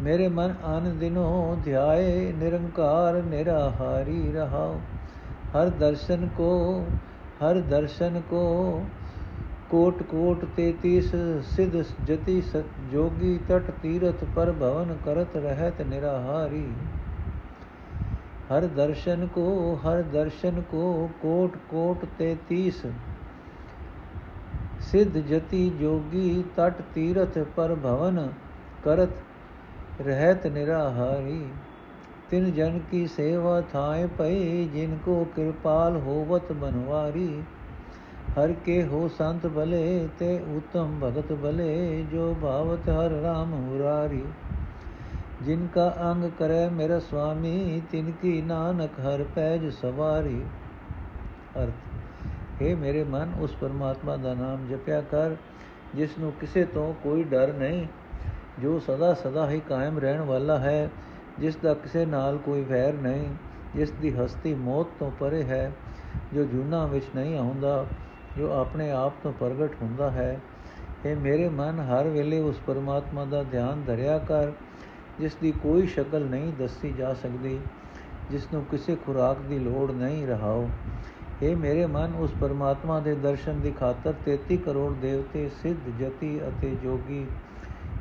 ਮੇਰੇ 0.03 0.29
ਮਨ 0.29 0.55
ਅਨ 0.69 0.97
ਦਿਨੋ 0.99 1.57
ਧਿਆਏ, 1.65 2.33
ਨਿਰੰਕਾਰ 2.33 3.23
ਨਿਰਾਹਾਰੀ 3.23 4.33
ਰਹਾਓ 4.33 4.79
ਹਰ 5.55 5.69
ਦਰਸ਼ਨ 5.71 6.29
ਕੋ, 6.37 6.85
ਹਰ 7.43 7.61
ਦਰਸ਼ਨ 7.61 8.21
ਕੋ, 8.31 8.83
ਕੋਟ 9.71 10.03
ਕੋਟ 10.03 10.45
33 10.59 11.15
ਸਿਧ 11.47 11.77
ਜਤੀ 12.07 12.41
ਸਤ 12.43 12.81
ਜੋਗੀ 12.93 13.39
ਤਟ 13.49 13.71
ਤੀਰਥ 13.83 14.25
ਪਰ 14.37 14.53
ਭਵਨ 14.53 14.97
ਕਰਤ 15.05 15.37
ਰਹਿਤ 15.37 15.81
ਨਿਰਾਹਾਰੀ। 15.83 16.67
ਹਰ 18.51 18.67
ਦਰਸ਼ਨ 18.67 19.27
ਕੋ 19.27 19.79
ਹਰ 19.85 20.03
ਦਰਸ਼ਨ 20.13 20.61
ਕੋ 20.71 21.11
ਕੋਟ 21.23 21.57
ਕੋਟ 21.71 22.05
33 22.21 22.89
ਸਿਧ 24.85 25.17
ਜਤੀ 25.29 25.69
ਜੋਗੀ 25.81 26.43
ਤਟ 26.57 26.83
ਤੀਰਥ 26.95 27.39
ਪਰ 27.57 27.75
ਭਵਨ 27.75 28.29
ਕਰਤ 28.85 30.03
ਰਹਿਤ 30.03 30.47
ਨਿਰਾਹਾਰੀ 30.47 31.41
ਤਿਨ 32.31 32.51
ਜਨ 32.53 32.79
ਕੀ 32.91 33.07
ਸੇਵਾ 33.07 33.61
ਥਾਏ 33.73 34.07
ਪਈ 34.19 34.65
ਜਿਨ 34.75 34.97
ਕੋ 35.05 35.25
ਕਿਰਪਾਲ 35.37 35.97
ਹੋਵਤ 35.97 36.53
ਬਨਵਾਰੀ 36.53 37.43
ਹਰ 38.39 38.53
ਕੇ 38.67 38.83
ਹੋ 38.85 39.09
ਸੰਤ 39.19 39.47
ਭਲੇ 39.47 40.09
ਤੇ 40.19 40.39
ਉਤਮ 40.57 40.99
ਭਗਤ 41.01 41.33
ਭਲੇ 41.33 42.05
ਜੋ 42.13 42.35
ਭਾਵਤ 42.43 42.89
ਹਰ 42.91 43.11
ਰਾਮ 43.23 43.53
ਹੁਰਾਰੀ 43.55 44.23
ਜਿਨ 45.45 45.67
ਕਾ 45.75 45.97
ਅੰਗ 46.11 46.31
ਕਰੇ 46.39 46.69
ਮੇਰਾ 46.69 46.99
ਸੁਆਮੀ 46.99 47.83
ਤਿਨ 47.91 48.13
ਕੀ 48.23 48.43
ਨਾਨਕ 48.43 48.91
ਹਰ 49.01 49.25
ਪੈਜ 49.35 49.69
ਸਵਾਰੀ। 49.73 50.45
ਅਰਥ, 51.59 52.63
ਹੈ 52.63 52.77
ਮੇਰੇ 52.77 53.05
ਮਨ, 53.05 53.33
ਉਸ 53.41 53.55
ਪਰਮਾਤਮਾ 53.55 54.17
ਦਾ 54.17 54.35
ਨਾਮ 54.35 54.67
ਜਪਿਆ 54.69 55.01
ਕਰ, 55.01 55.37
ਜਿਸ 55.95 56.19
ਨੂੰ 56.19 56.33
ਕਿਸੇ 56.33 56.65
ਤੋਂ 56.65 56.95
ਕੋਈ 57.03 57.25
ਡਰ 57.25 57.53
ਨਹੀਂ, 57.53 57.87
ਜੋ 58.61 58.79
ਸਦਾ 58.79 59.15
ਸਦਾ 59.15 59.51
ਹੀ 59.51 59.61
ਕਾਇਮ 59.61 59.99
ਰਹਿਣ 59.99 60.21
ਵਾਲਾ 60.21 60.59
ਹੈ, 60.59 60.91
ਜਿਸ 61.39 61.57
ਦਾ 61.57 61.75
ਕਿਸੇ 61.75 62.07
ਨਾਲ 62.07 62.39
ਕੋਈ 62.39 62.63
ਵੈਰ 62.63 62.93
ਨਹੀਂ, 62.93 63.29
ਜਿਸ 63.75 63.91
ਦੀ 63.91 64.11
ਹਸਤੀ 64.11 64.55
ਮੌਤ 64.55 64.87
ਤੋਂ 64.99 65.11
ਪਰੇ 65.11 65.45
ਹੈ, 65.45 65.73
ਜੋ 66.35 66.45
ਜੁਨਾ 66.45 66.87
ਵਿੱਚ 66.87 67.05
ਨਹੀਂ 67.17 67.39
ਆਉਂਦਾ, 67.39 67.87
ਜੋ 68.37 68.53
ਆਪਣੇ 68.53 68.91
ਆਪ 68.91 69.13
ਤੋਂ 69.23 69.33
ਪ੍ਰਗਟ 69.33 69.71
ਹੁੰਦਾ 69.83 70.11
ਹੈ। 70.11 70.41
ਇਹ 71.07 71.17
ਮੇਰੇ 71.17 71.49
ਮਨ, 71.49 71.81
ਹਰ 71.81 72.09
ਵੇਲੇ 72.09 72.41
ਉਸ 72.41 72.61
ਪਰਮਾਤਮਾ 72.67 73.25
ਦਾ 73.25 73.43
ਧਿਆਨ 73.43 73.83
ਧਰਿਆ 73.87 74.19
ਕਰ 74.19 74.53
ਜਿਸ 75.21 75.37
ਦੀ 75.43 75.53
ਕੋਈ 75.53 75.87
ਸ਼ਕਲ 75.87 76.25
ਨਹੀਂ 76.25 76.53
ਦੱਸੀ 76.53 76.93
ਜਾ 76.93 77.15
ਸਕਦੀ, 77.15 77.59
ਜਿਸ 78.31 78.47
ਨੂੰ 78.53 78.65
ਕਿਸੇ 78.65 78.97
ਖੁਰਾਕ 78.97 79.39
ਦੀ 79.39 79.59
ਲੋੜ 79.59 79.91
ਨਹੀਂ 79.91 80.27
ਰਹਾਓ 80.27 80.69
ਇਹ 81.43 81.57
ਮੇਰੇ 81.57 81.87
ਮਨ, 81.87 82.13
ਉਸ 82.19 82.33
ਪਰਮਾਤਮਾ 82.41 83.01
ਦੇ 83.01 83.15
ਦਰਸ਼ਨ 83.15 83.61
ਦੀ 83.61 83.71
ਖਾਤਰ 83.71 84.15
33 84.25 84.57
ਕਰੋੜ 84.57 84.93
ਦੇਵਤੇ 84.95 85.49
ਸਿੱਧ, 85.63 85.79
ਜਤੀ 85.99 86.41
ਅਤੇ 86.49 86.77
ਜੋਗੀ 86.83 87.27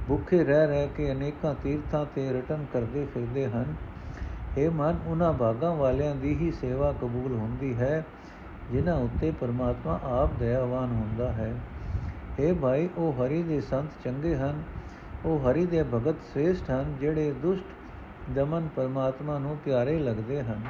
ਭੁੱਖੇ 0.08 0.44
ਰਹਿ 0.44 0.68
ਰਹਿ 0.68 0.88
ਕੇ 0.88 1.12
ਅਨੇਕਾਂ 1.12 1.56
ਤੀਰਥਾਂ 1.64 2.06
ਤੇ 2.16 2.30
ਰਟਨ 2.34 2.66
ਕਰਦੇ 2.74 3.06
ਫਿਰਦੇ 3.14 3.48
ਹਨ। 3.48 3.76
ਇਹ 4.58 4.70
ਮਨ, 4.70 5.00
ਉਹਨਾਂ 5.08 5.34
ਭਾਗਾਂ 5.34 5.76
ਵਾਲਿਆਂ 5.76 6.16
ਦੀ 6.16 6.36
ਹੀ 6.36 6.52
ਸੇਵਾ 6.52 6.92
ਕਬੂਲ 7.02 7.36
ਹੁੰਦੀ 7.36 7.76
ਹੈ, 7.76 8.06
ਜਿਨ੍ਹਾਂ 8.72 8.96
ਉੱਤੇ 8.96 9.32
ਪਰਮਾਤਮਾ 9.32 10.00
ਆਪ 10.04 10.30
ਦਇਆਵਾਨ 10.40 10.92
ਹੁੰਦਾ 10.92 11.32
ਹੈ। 11.32 11.54
ਇਹ 12.40 12.54
ਭਾਈ, 12.54 12.90
ਉਹ 12.98 13.14
ਹਰੀ 13.14 13.44
ਦੇ 13.44 13.62
ਸੰਤ 13.62 13.90
ਚੰਗੇ 14.04 14.36
ਹਨ 14.36 14.64
ਉਹ 15.26 15.40
ਹਰੀ 15.40 15.66
ਦੇ 15.66 15.84
ਭਗਤ 15.84 16.16
ਸ੍ਰੇਸ਼ਟ 16.22 16.72
ਹਨ, 16.72 16.96
ਜਿਹੜੇ 17.00 17.32
ਦੁਸ਼ਟ 17.32 17.66
ਦਮਨ 18.30 18.70
ਪਰਮਾਤਮਾ 18.76 19.40
ਨੂੰ 19.40 19.58
ਪਿਆਰੇ 19.66 20.00
ਲੱਗਦੇ 20.00 20.42
ਹਨ। 20.42 20.62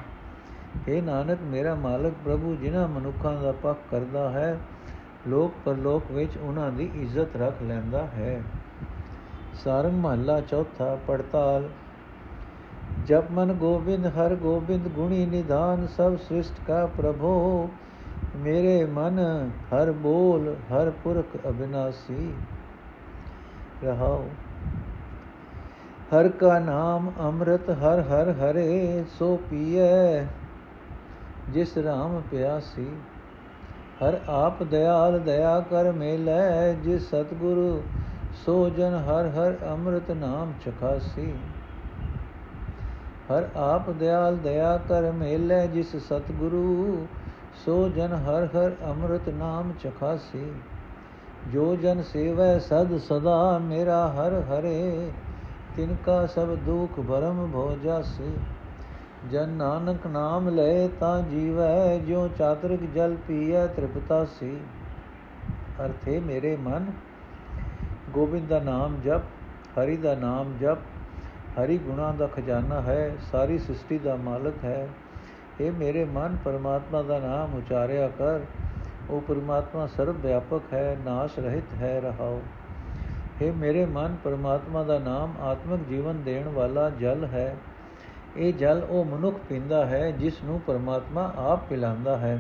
ਇਹ 0.88 1.04
ਨਾਨਕ, 1.04 1.40
ਮੇਰਾ 1.42 1.76
ਮਾਲਕ 1.76 2.14
ਪ੍ਰਭੂ, 2.26 2.56
ਜਿਨ੍ਹਾਂ 2.56 2.88
ਮਨੁੱਖਾਂ 2.88 3.42
ਦਾ 3.42 3.52
ਪੱਖ 3.52 3.80
ਕਰਦਾ 3.92 4.30
ਹੈ, 4.30 4.60
ਲੋਕ 5.28 5.54
ਪਰਲੋਕ 5.66 6.12
ਵਿੱਚ 6.12 6.38
ਉਹਨਾਂ 6.38 6.72
ਦੀ 6.72 6.92
ਇੱਜ਼ਤ 6.96 7.36
ਰੱਖ 7.36 7.62
ਲੈਂਦਾ 7.62 8.04
ਹੈ। 8.04 8.42
ਸਾਰੰਗ 9.64 9.94
ਮਹੱਲਾ 9.94 10.42
ਚੌਥਾ, 10.42 10.98
ਪੜਤਾਲ। 11.08 11.70
ਜਪ 13.08 13.24
ਮਨ 13.32 13.54
ਗੋਬਿੰਦ, 13.54 14.06
ਹਰ 14.08 14.36
ਗੋਬਿੰਦ 14.36 14.88
ਗੁਣੀ 14.88 15.26
ਨਿਧਾਨ, 15.26 15.88
ਸਭ 15.88 16.16
ਸ੍ਰਿਸ਼ਟ 16.16 16.54
ਕਾ 16.68 16.86
ਪ੍ਰਭੋ। 16.86 17.70
ਮੇਰੇ 18.36 18.86
ਮਨ 18.86 19.20
ਹਰ 19.74 19.92
ਬੋਲ, 19.92 20.54
ਹਰ 20.54 20.92
ਪੁਰਖ 21.04 21.48
ਅਬਿਨਾਸੀ। 21.48 22.34
ਰਹਾਓ। 23.84 24.26
ਹਰ 26.14 26.28
ਕਾ 26.30 26.60
ਨਾਮ 26.60 27.12
ਅੰਮ੍ਰਿਤ 27.20 27.70
ਹਰ 27.70 28.02
ਹਰ 28.02 28.32
ਹਰੇ 28.32 29.04
ਸੋ 29.20 29.36
ਪੀਏ 29.50 30.26
ਜਿਸ 31.50 31.78
ਰਾਮ 31.78 32.22
ਪਿਆਸੀ। 32.32 32.88
ਹਰ 34.04 34.20
ਆਪ 34.30 34.64
ਦਇਆਲ 34.64 35.20
ਦਇਆ 35.20 35.60
ਕਰ 35.60 35.92
ਮੇਲੇ, 35.92 36.74
ਜਿਸ 36.84 37.10
ਸਤਗੁਰੂ 37.10 37.84
ਸੋ 38.46 38.70
ਜਨ 38.70 38.94
ਹਰ 38.96 39.28
ਹਰ 39.30 39.56
ਅੰਮ੍ਰਿਤ 39.72 40.12
ਨਾਮ 40.12 40.54
ਚਖਾਸੀ 40.66 41.34
ਹਰ 43.32 43.48
ਆਪ 43.56 43.90
ਦਿਆਲ 43.90 44.38
ਦਇਆ 44.38 44.78
ਕਰ 44.78 45.12
ਮੇਲੇ, 45.12 45.68
ਜਿਸ 45.68 45.96
ਸਤਗੁਰੂ 45.96 47.08
ਸੋ 47.66 47.90
ਜਨ 47.90 48.14
ਹਰ 48.14 48.46
ਹਰ 48.46 48.72
ਅੰਮ੍ਰਿਤ 48.86 49.30
ਨਾਮ 49.30 49.72
ਚਖਾਸੀ 49.84 50.52
ਜੋ 51.48 51.76
ਜਨ 51.76 52.02
ਸੇਵੈ 52.02 52.60
ਸਦ 52.60 52.98
ਸਦਾ 52.98 53.58
ਮੇਰਾ 53.58 54.08
ਹਰ 54.08 54.34
ਹਰੇ, 54.34 55.12
ਤਿਨ 55.76 55.96
ਕਾ 56.06 56.26
ਸਭ 56.26 56.56
ਦੁਖ 56.56 57.00
ਭਰਮ 57.00 57.52
ਭੋ 57.52 57.78
ਜਾਸੀ। 57.84 58.34
ਜਨ 59.32 59.50
ਨਾਨਕ 59.50 60.08
ਨਾਮ 60.08 60.50
ਲੈ 60.50 60.88
ਤਾਂ 60.88 61.22
ਜੀਵੈ 61.22 61.98
ਜੋ 61.98 62.28
ਚਾਤਰਿਕ 62.28 62.94
ਜਲ 62.94 63.16
ਪੀਐ 63.28 63.68
ਤ੍ਰਿਪਤਾਸੀ। 63.68 64.58
ਅਰਥੇ 65.86 66.20
ਮੇਰੇ 66.20 66.56
ਮਨ, 66.56 66.86
ਗੋਬਿੰਦ 68.14 68.48
ਦਾ 68.48 68.60
ਨਾਮ 68.60 69.02
ਜਪ, 69.06 69.22
ਹਰੀ 69.80 69.98
ਦਾ 69.98 70.16
ਨਾਮ 70.16 70.58
ਜਪ, 70.62 70.78
ਹਰੀ 71.60 71.78
ਗੁਣਾ 71.78 72.12
ਦਾ 72.12 72.28
ਖਜ਼ਾਨਾ 72.28 72.82
ਹੈ, 72.82 73.12
ਸਾਰੀ 73.32 73.60
ਸ੍ਰਿਸ਼ਟੀ 73.60 73.98
ਦਾ 73.98 74.16
ਮਾਲਕ 74.16 74.54
ਹੈ। 74.64 74.90
ਇਹ 75.60 75.72
ਮੇਰੇ 75.72 76.06
ਮਨ, 76.06 76.38
ਪਰਮਾਤਮਾ 76.46 77.02
ਦਾ 77.02 77.20
ਨਾਮ 77.20 77.56
ਉਚਾਰਿਆ 77.56 78.08
ਕਰ 78.08 78.40
ਉਹ 79.10 79.22
ਪਰਮਾਤਮਾ 79.22 79.88
ਸਰਵ 79.88 80.16
ਵਿਆਪਕ 80.18 80.62
ਹੈ, 80.74 80.98
ਨਾਸ਼ 81.06 81.40
ਰਹਿਤ 81.40 81.74
ਹੈ 81.74 82.02
ਰਹਾਓ 82.02 82.42
ਇਹ 83.42 83.54
ਮੇਰੇ 83.54 83.86
ਮਨ, 83.86 84.16
ਪਰਮਾਤਮਾ 84.24 84.84
ਦਾ 84.84 85.00
ਨਾਮ 85.00 85.34
ਆਤਮਿਕ 85.42 85.82
ਜੀਵਨ 85.90 86.24
ਦੇਣ 86.24 86.48
ਵਾਲਾ 86.48 86.90
ਜਲ 86.90 87.26
ਹੈ। 87.26 87.56
ਇਹ 88.38 88.54
ਜਲ 88.54 88.86
ਉਹ 88.90 89.06
ਮਨੁੱਖ 89.06 89.40
ਪੀਂਦਾ 89.50 89.86
ਹੈ, 89.86 90.12
ਜਿਸ 90.12 90.44
ਨੂੰ 90.44 90.62
ਪਰਮਾਤਮਾ 90.68 91.34
ਆਪ 91.38 91.68
ਪਿਲਾਉਂਦਾ 91.70 92.18
ਹੈ। 92.18 92.40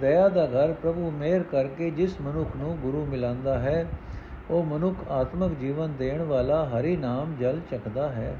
ਦਇਆ 0.00 0.28
ਦਾ 0.28 0.46
ਘਰ 0.46 0.72
ਪ੍ਰਭੂ 0.72 1.10
ਮਿਹਰ 1.10 1.42
ਕਰਕੇ 1.42 1.90
ਜਿਸ 1.90 2.20
ਮਨੁੱਖ 2.20 2.56
ਨੂੰ 2.56 2.76
ਗੁਰੂ 2.76 3.04
ਮਿਲਾਉਂਦਾ 3.04 3.58
ਹੈ, 3.58 3.86
ਉਹ 4.50 4.64
ਮਨੁੱਖ 4.64 4.96
ਆਤਮਿਕ 5.10 5.58
ਜੀਵਨ 5.58 5.92
ਦੇਣ 5.98 6.22
ਵਾਲਾ 6.22 6.68
ਹਰੀ 6.68 6.96
ਨਾਮ 6.96 7.36
ਜਲ 7.40 7.60
ਚੱਕਦਾ 7.70 8.08
ਹੈ। 8.08 8.36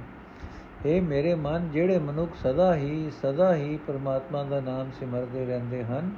اے 0.87 1.03
ਮੇਰੇ 1.03 1.35
ਮਨ, 1.35 1.69
ਜਿਹੜੇ 1.73 1.99
ਮਨੁੱਖ 1.99 2.31
ਸਦਾ 2.35 2.75
ਹੀ 2.75 3.11
ਸਦਾ 3.23 3.55
ਹੀ 3.55 3.79
ਪਰਮਾਤਮਾ 3.87 4.43
ਦਾ 4.43 4.61
ਨਾਮ 4.61 4.91
ਸਿਮਰਦੇ 4.91 5.47
ਰਹਿੰਦੇ 5.47 5.85
ਹਨ 5.85 6.11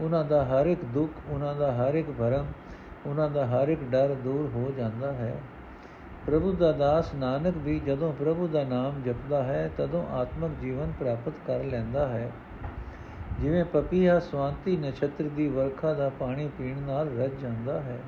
ਉਹਨਾਂ 0.00 0.24
ਦਾ 0.24 0.44
ਹਰ 0.44 0.66
ਇੱਕ 0.66 0.84
ਦੁੱਖ, 0.84 1.12
ਉਹਨਾਂ 1.28 1.54
ਦਾ 1.54 1.72
ਹਰ 1.72 1.94
ਇੱਕ 1.94 2.10
ਭਰਮ, 2.18 2.46
ਉਹਨਾਂ 3.06 3.30
ਦਾ 3.30 3.46
ਹਰ 3.46 3.68
ਇੱਕ 3.68 3.80
ਡਰ 3.90 4.14
ਦੂਰ 4.14 4.50
ਹੋ 4.54 4.72
ਜਾਂਦਾ 4.76 5.12
ਹੈ। 5.12 5.34
ਪ੍ਰਭੂ 6.26 6.52
ਦਾ 6.52 6.72
ਦਾਸ 6.72 7.14
ਨਾਨਕ 7.14 7.54
ਵੀ 7.56 7.80
ਜਦੋਂ 7.80 8.12
ਪ੍ਰਭੂ 8.12 8.48
ਦਾ 8.48 8.64
ਨਾਮ 8.64 9.02
ਜਪਦਾ 9.02 9.42
ਹੈ, 9.42 9.70
ਤਦੋਂ 9.78 10.06
ਆਤਮਿਕ 10.06 10.52
ਜੀਵਨ 10.60 10.92
ਪ੍ਰਾਪਤ 11.00 11.32
ਕਰ 11.46 11.64
ਲੈਂਦਾ 11.64 12.08
ਹੈ। 12.08 12.30
ਜਿਵੇਂ 13.40 13.64
ਪਪੀਹਾ 13.64 14.18
ਸਵਾਂਤੀ 14.18 14.76
ਨਛਤਰ 14.76 15.24
ਦੀ 15.36 15.48
ਵਰਖਾ 15.48 15.92
ਦਾ 15.92 16.08
ਪਾਣੀ 16.08 16.50
ਪੀਣ 16.58 16.78
ਨਾਲ 16.78 17.18
ਰੱਜ 17.18 17.32
ਜਾਂਦਾ 17.42 17.80
ਹੈ। 17.80 17.98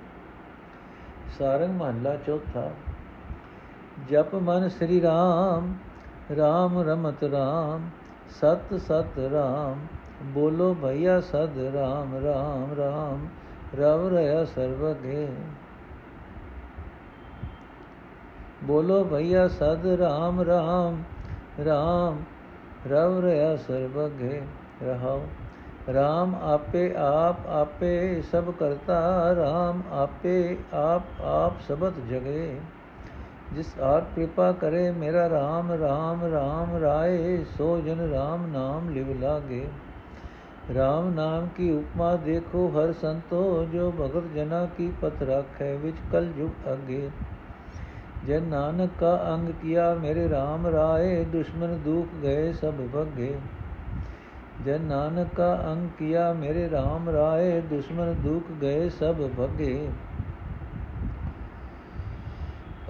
ਸਾਰੰਗ 1.38 1.81
ਮਹੱਲਾ 1.81 2.16
ਚੌਥਾ। 2.16 2.71
ਜਪ 4.11 4.35
ਮਨ 4.35 4.69
ਸ੍ਰੀ 4.69 5.02
ਰਾਮ 5.02 5.75
ਰਾਮ 6.37 6.78
ਰਮਤ 6.78 7.25
ਰਾਮ, 7.25 7.90
ਸਤ 8.31 8.81
ਸਤ 8.81 9.19
ਰਾਮ 10.23 10.32
ਬੋਲੋ 10.32 10.75
ਭਈਆ 10.75 11.20
ਸਦ 11.20 11.58
ਰਾਮ 11.75 12.14
ਰਾਮ 12.14 12.75
ਰਾਮ 12.78 13.28
ਰਵ 13.76 14.08
ਰਹਾ 14.08 14.44
ਸਰਵਗੇ 14.44 15.28
ਬੋਲੋ 18.64 19.04
ਭਈਆ 19.04 19.49
ਸਦ 19.49 19.87
ਰਾਮ 19.87 20.40
ਰਾਮ 20.40 21.02
ਰਾਮ 21.66 22.25
ਰਵ 22.87 23.20
ਰਹਾ 23.20 23.56
ਸਰਵਗੇ 23.56 24.42
ਰਹਾਓ 24.82 25.23
ਰਾਮ 25.94 26.35
ਆਪੇ 26.35 26.94
ਆਪ 26.96 27.46
ਆਪੇ 27.46 28.23
ਸਭ 28.32 28.50
ਕਰਤਾ 28.50 29.35
ਰਾਮ 29.35 29.82
ਆਪੇ 29.92 30.56
ਆਪ 30.75 31.02
ਆਪ 31.20 31.52
ਸਬਤ 31.68 31.92
ਜਗੇ 32.11 32.61
ਜਿਸ 33.52 33.78
ਆਪ 33.80 34.04
ਕਿਰਪਾ 34.14 34.52
ਕਰੇ 34.52 34.90
ਮੇਰਾ 34.90 35.28
ਰਾਮ 35.28 35.73
ਰਾਮ 35.73 36.25
ਰਾਮ 36.25 36.76
ਰਾਏ 36.76 37.44
ਸੋ 37.58 37.80
ਜਨ 37.80 38.11
ਰਾਮ 38.11 38.46
ਨਾਮ 38.46 38.88
ਲਿਵ 38.90 39.23
ਲਾਗੇ 40.68 40.75
ਰਾਮ 40.75 41.14
ਨਾਮ 41.14 41.49
ਕੀ 41.56 41.70
ਉਪਮਾ 41.70 42.16
ਦੇਖੋ 42.16 42.68
ਹਰ 42.68 42.92
ਸੰਤੋ 42.92 43.66
ਜੋ 43.73 43.92
ਭਗਤ 44.00 44.35
ਜਨਾ 44.35 44.68
ਕੀ 44.76 44.92
ਪਤ 45.00 45.23
ਰੱਖੈ 45.23 45.75
ਵਿੱਚ 45.75 45.96
ਕਲ 46.12 46.26
ਜੁਗ 46.26 46.73
ਅਗੇ 46.73 47.11
ਜਨ 48.26 48.42
ਨਾਨਕ 48.42 48.90
ਕਾ 48.99 49.35
ਅੰਗ 49.35 49.49
ਕੀਆ 49.62 49.94
ਮੇਰੇ 49.94 50.28
ਰਾਮ 50.28 50.66
ਰਾਏ 50.66 51.25
ਦੁਸ਼ਮਨ 51.25 51.78
ਦੁਖ 51.85 52.06
ਗਏ 52.23 52.52
ਸਭ 52.52 52.75
ਭਗੇ 52.94 53.38
ਜਨ 54.64 54.80
ਨਾਨਕ 54.80 55.28
ਕਾ 55.35 55.73
ਅੰਗ 55.73 55.88
ਕੀਆ 55.99 56.32
ਮੇਰੇ 56.32 56.68
RAM 56.68 57.12
ਰਾਏ 57.12 57.61
ਦੁਸ਼ਮਨ 57.61 58.14
ਦੁਖ 58.23 58.42
ਗਏ 58.61 58.88
ਸਭ 58.88 59.14
ਭਗੇ 59.38 59.88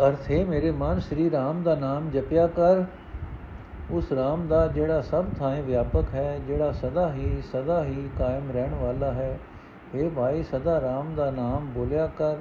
ਅਰਥ 0.08 0.30
ਹੈ 0.30 0.44
ਮੇਰੇ 0.44 0.70
ਮਨ 0.70 1.00
ਸ੍ਰੀ 1.00 1.30
RAM 1.30 1.62
ਦਾ 1.62 1.74
ਨਾਮ 1.74 2.10
ਜਪਿਆ 2.10 2.46
ਕਰ 2.46 2.84
ਉਸ 3.90 4.12
RAM 4.12 4.48
ਦਾ 4.48 4.66
ਜਿਹੜਾ 4.66 5.00
ਸਭ 5.00 5.24
ਥਾਂ 5.38 5.62
ਵਿਆਪਕ 5.62 6.04
ਹੈ, 6.14 6.38
ਜਿਹੜਾ 6.46 6.72
ਸਦਾ 6.72 7.12
ਹੀ 7.12 7.42
ਸਦਾ 7.52 7.84
ਹੀ 7.84 8.08
ਕਾਇਮ 8.18 8.50
ਰਹਿਣ 8.50 8.74
ਵਾਲਾ 8.74 9.12
ਹੈ। 9.12 9.38
ਇਹ 9.94 10.10
ਭਾਈ, 10.10 10.42
ਸਦਾ 10.42 10.78
RAM 10.78 11.14
ਦਾ 11.16 11.30
ਨਾਮ 11.30 11.66
ਬੋਲਿਆ 11.66 12.06
ਕਰ। 12.06 12.36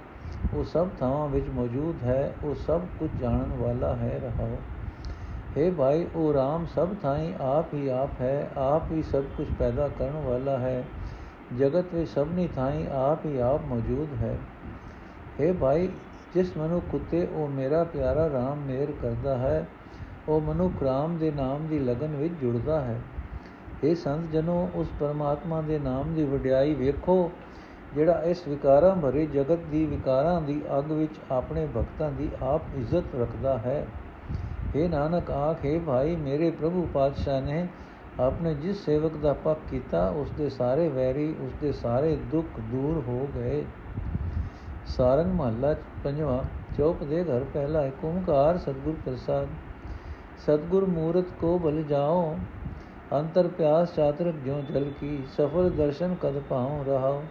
ਉਹ 0.54 0.64
ਸਭ 0.64 0.88
ਥਾਵਾਂ 1.00 1.28
ਵਿੱਚ 1.28 1.46
ਮੌਜੂਦ 1.50 2.04
ਹੈ, 2.04 2.34
ਉਹ 2.44 2.56
ਸਭ 2.56 2.82
ਕੁਝ 3.00 3.10
ਜਾਣਨ 3.22 3.52
ਵਾਲਾ 3.58 3.96
ਹੈ, 3.96 4.20
ਰਹਾਓ। 4.24 4.58
हे 5.58 5.74
ਭਾਈ, 5.76 6.08
ਉਹ 6.16 6.34
RAM 6.34 6.66
ਸਭ 6.76 6.88
ਥਾਈ 7.02 7.34
ਆਪ 7.42 7.74
ਹੀ 7.74 7.88
ਆਪ 7.88 8.10
ਹੈ, 8.22 8.50
ਆਪ 8.58 8.84
ਹੀ 8.92 9.04
ਸਭ 9.04 9.24
ਕੁਝ 9.38 9.48
ਪੈਦਾ 9.60 9.88
ਕਰਨ 9.88 10.22
ਵਾਲਾ 10.26 10.58
ਹੈ। 10.58 10.84
ਜਗਤ 11.60 11.86
ਵਿੱਚ 11.94 12.10
ਸਭਨੀ 12.10 12.48
ਥਾਈ 12.56 12.88
ਆਪ 12.92 13.26
ਹੀ 13.26 13.40
ਆਪ 13.40 13.62
ਮੌਜੂਦ 13.66 14.24
ਹੈ। 14.24 14.38
हे 15.42 15.54
ਭਾਈ, 15.54 15.90
ਜਿਸ 16.34 16.58
ਮਨੁੱਖ 16.58 16.86
ਕੁੱਤੇ 16.92 17.28
ਉਹ 17.34 17.48
ਮੇਰਾ 17.48 17.84
ਪਿਆਰਾ 17.84 18.28
RAM 18.28 18.56
ਮੇਰ 18.56 18.94
ਕਰਦਾ 19.02 19.38
ਹੈ 19.38 19.68
ਉਹ 20.30 20.42
ਮਨੁੱਖ 20.42 20.84
RAM 20.84 21.18
ਦੇ 21.18 21.32
ਨਾਮ 21.32 21.68
ਦੀ 21.68 21.80
ਲਗਨ 21.80 22.16
ਵਿੱਚ 22.16 22.34
ਜੁੜਦਾ 22.42 22.82
ਹੈ। 22.82 23.02
ਇਹ 23.84 23.96
ਸੰਤ 23.96 24.32
ਜਨੋ, 24.32 24.70
ਉਸ 24.76 24.88
ਪਰਮਾਤਮਾ 25.00 25.62
ਦੇ 25.62 25.80
ਨਾਮ 25.80 26.14
ਦੀ 26.14 26.24
ਵਡਿਆਈ 26.24 26.74
ਵੇਖੋ, 26.74 27.32
ਜਿਹੜਾ 27.96 28.24
ਇਸ 28.24 28.48
ਵਿਕਾਰਾਂ 28.48 28.96
ਭਰੇ 28.96 29.26
ਜਗਤ 29.26 29.60
ਦੀ 29.72 29.86
ਵਿਕਾਰਾਂ 29.86 30.42
ਦੀ 30.42 30.62
ਅਗ 30.80 30.92
ਵਿੱਚ 30.92 31.16
ਆਪਣੇ 31.32 31.68
ਭਗਤਾਂ 31.78 32.12
ਦੀ 32.12 32.30
ਆਪ 32.42 32.62
ਇੱਜ਼ਤ 32.78 33.04
ਰੱਖਦਾ 33.16 33.58
ਹੈ। 33.58 33.88
हे 34.76 34.90
ਨਾਨਕ, 34.90 35.32
ਆਖੇ 35.32 35.80
ਭਾਈ, 35.80 36.16
ਮੇਰੇ 36.16 36.52
ਪ੍ਰਭੂ 36.52 36.88
ਪਾਤਸ਼ਾਹ 36.94 37.42
ਨੇ 37.42 37.68
ਆਪਣੇ 38.20 38.54
ਜਿਸ 38.54 38.86
ਸੇਵਕ 38.86 39.18
ਦਾ 39.18 39.34
ਪੱਖ 39.34 39.60
ਕੀਤਾ, 39.70 40.10
ਉਸ 40.10 40.32
ਦੇ 40.32 40.50
ਸਾਰੇ 40.50 40.88
ਵੈਰੀ, 40.88 41.36
ਉਸ 41.42 41.52
ਦੇ 41.62 41.72
ਸਾਰੇ 41.72 42.16
ਦੁੱਖ 42.16 42.60
ਦੂਰ 42.60 43.04
ਹੋ 43.08 43.28
ਗਏ। 43.36 43.66
ਸਾਰੰਗ 44.86 45.34
ਮਹੱਲਾ 45.34 45.76
ਪੰਜਵਾਂ, 46.04 46.44
ਚੌਪ 46.78 47.04
ਦੇ 47.04 47.24
ਘਰ 47.24 47.44
ਪਹਿਲਾ 47.54 47.86
ਇੱਕ 47.86 48.06
ਓਮਕਾਰ 48.06 48.58
ਸਤਗੁਰ 48.58 48.96
ਪ੍ਰਸਾਦ 49.06 49.48
ਸਤਗੁਰ 50.40 50.86
ਮੂਰਤ 50.86 51.26
ਕੋ 51.42 51.58
ਬਲ 51.58 51.82
ਜਾਓ 51.84 52.36
ਅੰਤਰ 53.14 53.48
ਪਿਆਸ 53.48 53.96
ਚਾਤਰਕ 53.96 54.36
ਜਿਉ 54.36 54.62
ਜਲ 54.62 54.90
ਕੀ 55.00 55.18
ਸਫਲ 55.38 55.70
ਦਰਸ਼ਨ 55.70 56.16
ਕਦ 56.22 56.40
ਪਾਉ 56.50 56.84
ਰਹਾਓ 56.84 57.22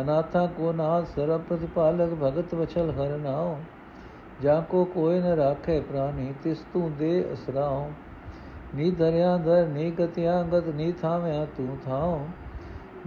ਅਨਾਥਾ 0.00 0.46
ਕੋ 0.46 0.72
ਨਾਥ 0.72 1.06
ਸਰਬ 1.06 1.42
ਪ੍ਰਤਿਪਾਲਕ 1.48 2.14
ਭਗਤ 2.14 2.54
ਵਚਲ 2.54 2.90
ਹਰ 2.90 3.16
ਨਾਉ 3.18 3.56
ਜਾ 4.42 4.60
ਕੋ 4.60 4.84
ਕੋਇ 4.84 5.20
ਨ 5.20 5.34
ਰਾਖੇ 5.36 5.80
ਪ੍ਰਾਨੀ 5.80 6.32
ਤਿਸ 6.44 6.64
ਤੂੰ 6.72 6.90
ਦੇ 6.98 7.24
ਅਸਰਾਉ 7.32 7.88
ਨੀ 8.74 8.90
ਦਰਿਆ 8.90 9.36
ਦਰ 9.36 9.66
ਨੀ 9.66 9.90
ਗਤਿਆ 9.90 10.42
ਗਤ 10.42 10.68
ਨੀ 10.68 10.92
ਥਾਵਿਆ 10.92 11.44
ਤੂੰ 11.56 11.76
ਥਾਉ 11.86 12.18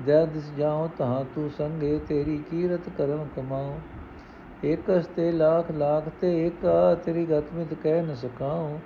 ਜੈ 0.05 0.25
ਦਿਸ 0.25 0.51
ਜਾਉ 0.57 0.88
ਤਾ 0.97 1.23
ਤੂੰ 1.35 1.50
ਸੰਗੇ 1.50 2.00
ਤੇਰੀ 2.07 2.38
ਕੀਰਤ 2.51 2.89
ਕਰਮ 2.97 3.25
ਕਮਾਉ 3.35 3.73
ਏਕਸ 4.65 5.05
ਤੇ 5.07 5.31
ਲੱਖ 5.31 5.71
ਲੱਖ 5.71 6.09
ਤੇ 6.21 6.33
ਏਕਾ 6.45 6.93
ਤੇਰੀ 6.95 7.25
ਗਤਮਿਤ 7.25 7.73
ਕਹਿ 7.73 8.01
ਨ 8.01 8.15
ਸਕਾਉ 8.15 8.77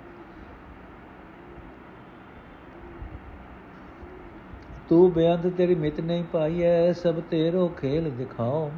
ਤੂੰ 4.88 5.12
ਬਿਆੰਤ 5.12 5.46
ਤੇਰੀ 5.46 5.74
ਮਿਤ 5.74 6.00
ਨਹੀਂ 6.00 6.24
ਪਾਈਐ 6.24 6.92
ਸਭ 6.92 7.14
ਤੇਰੋ 7.30 7.68
ਖੇਲ 7.68 8.10
ਦਿਖਾਓ। 8.10 8.70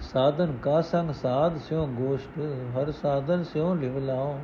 ਸਾਧਨ 0.00 0.56
ਕਾ 0.62 0.80
ਸੰਗ 0.80 1.10
ਸਾਧ 1.10 1.56
ਸਿਓ 1.58 1.86
ਗੋਸ਼ਟ, 1.86 2.38
ਹਰ 2.76 2.90
ਸਾਧਨ 2.90 3.44
ਸਿਓ 3.44 3.74
ਲਿਵ 3.74 3.98
ਲਾਓ। 3.98 4.38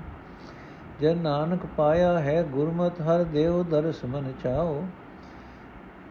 ਜਨ 1.01 1.19
ਨਾਨਕ 1.19 1.67
ਪਾਇਆ 1.77 2.19
ਹੈ 2.21 2.43
ਗੁਰਮਤ, 2.43 3.01
ਹਰ 3.01 3.25
ਦੇਵ 3.25 3.63
ਦਰਸ 3.63 4.05
ਮਨ 4.05 4.33
ਚਾਓ। 4.45 4.85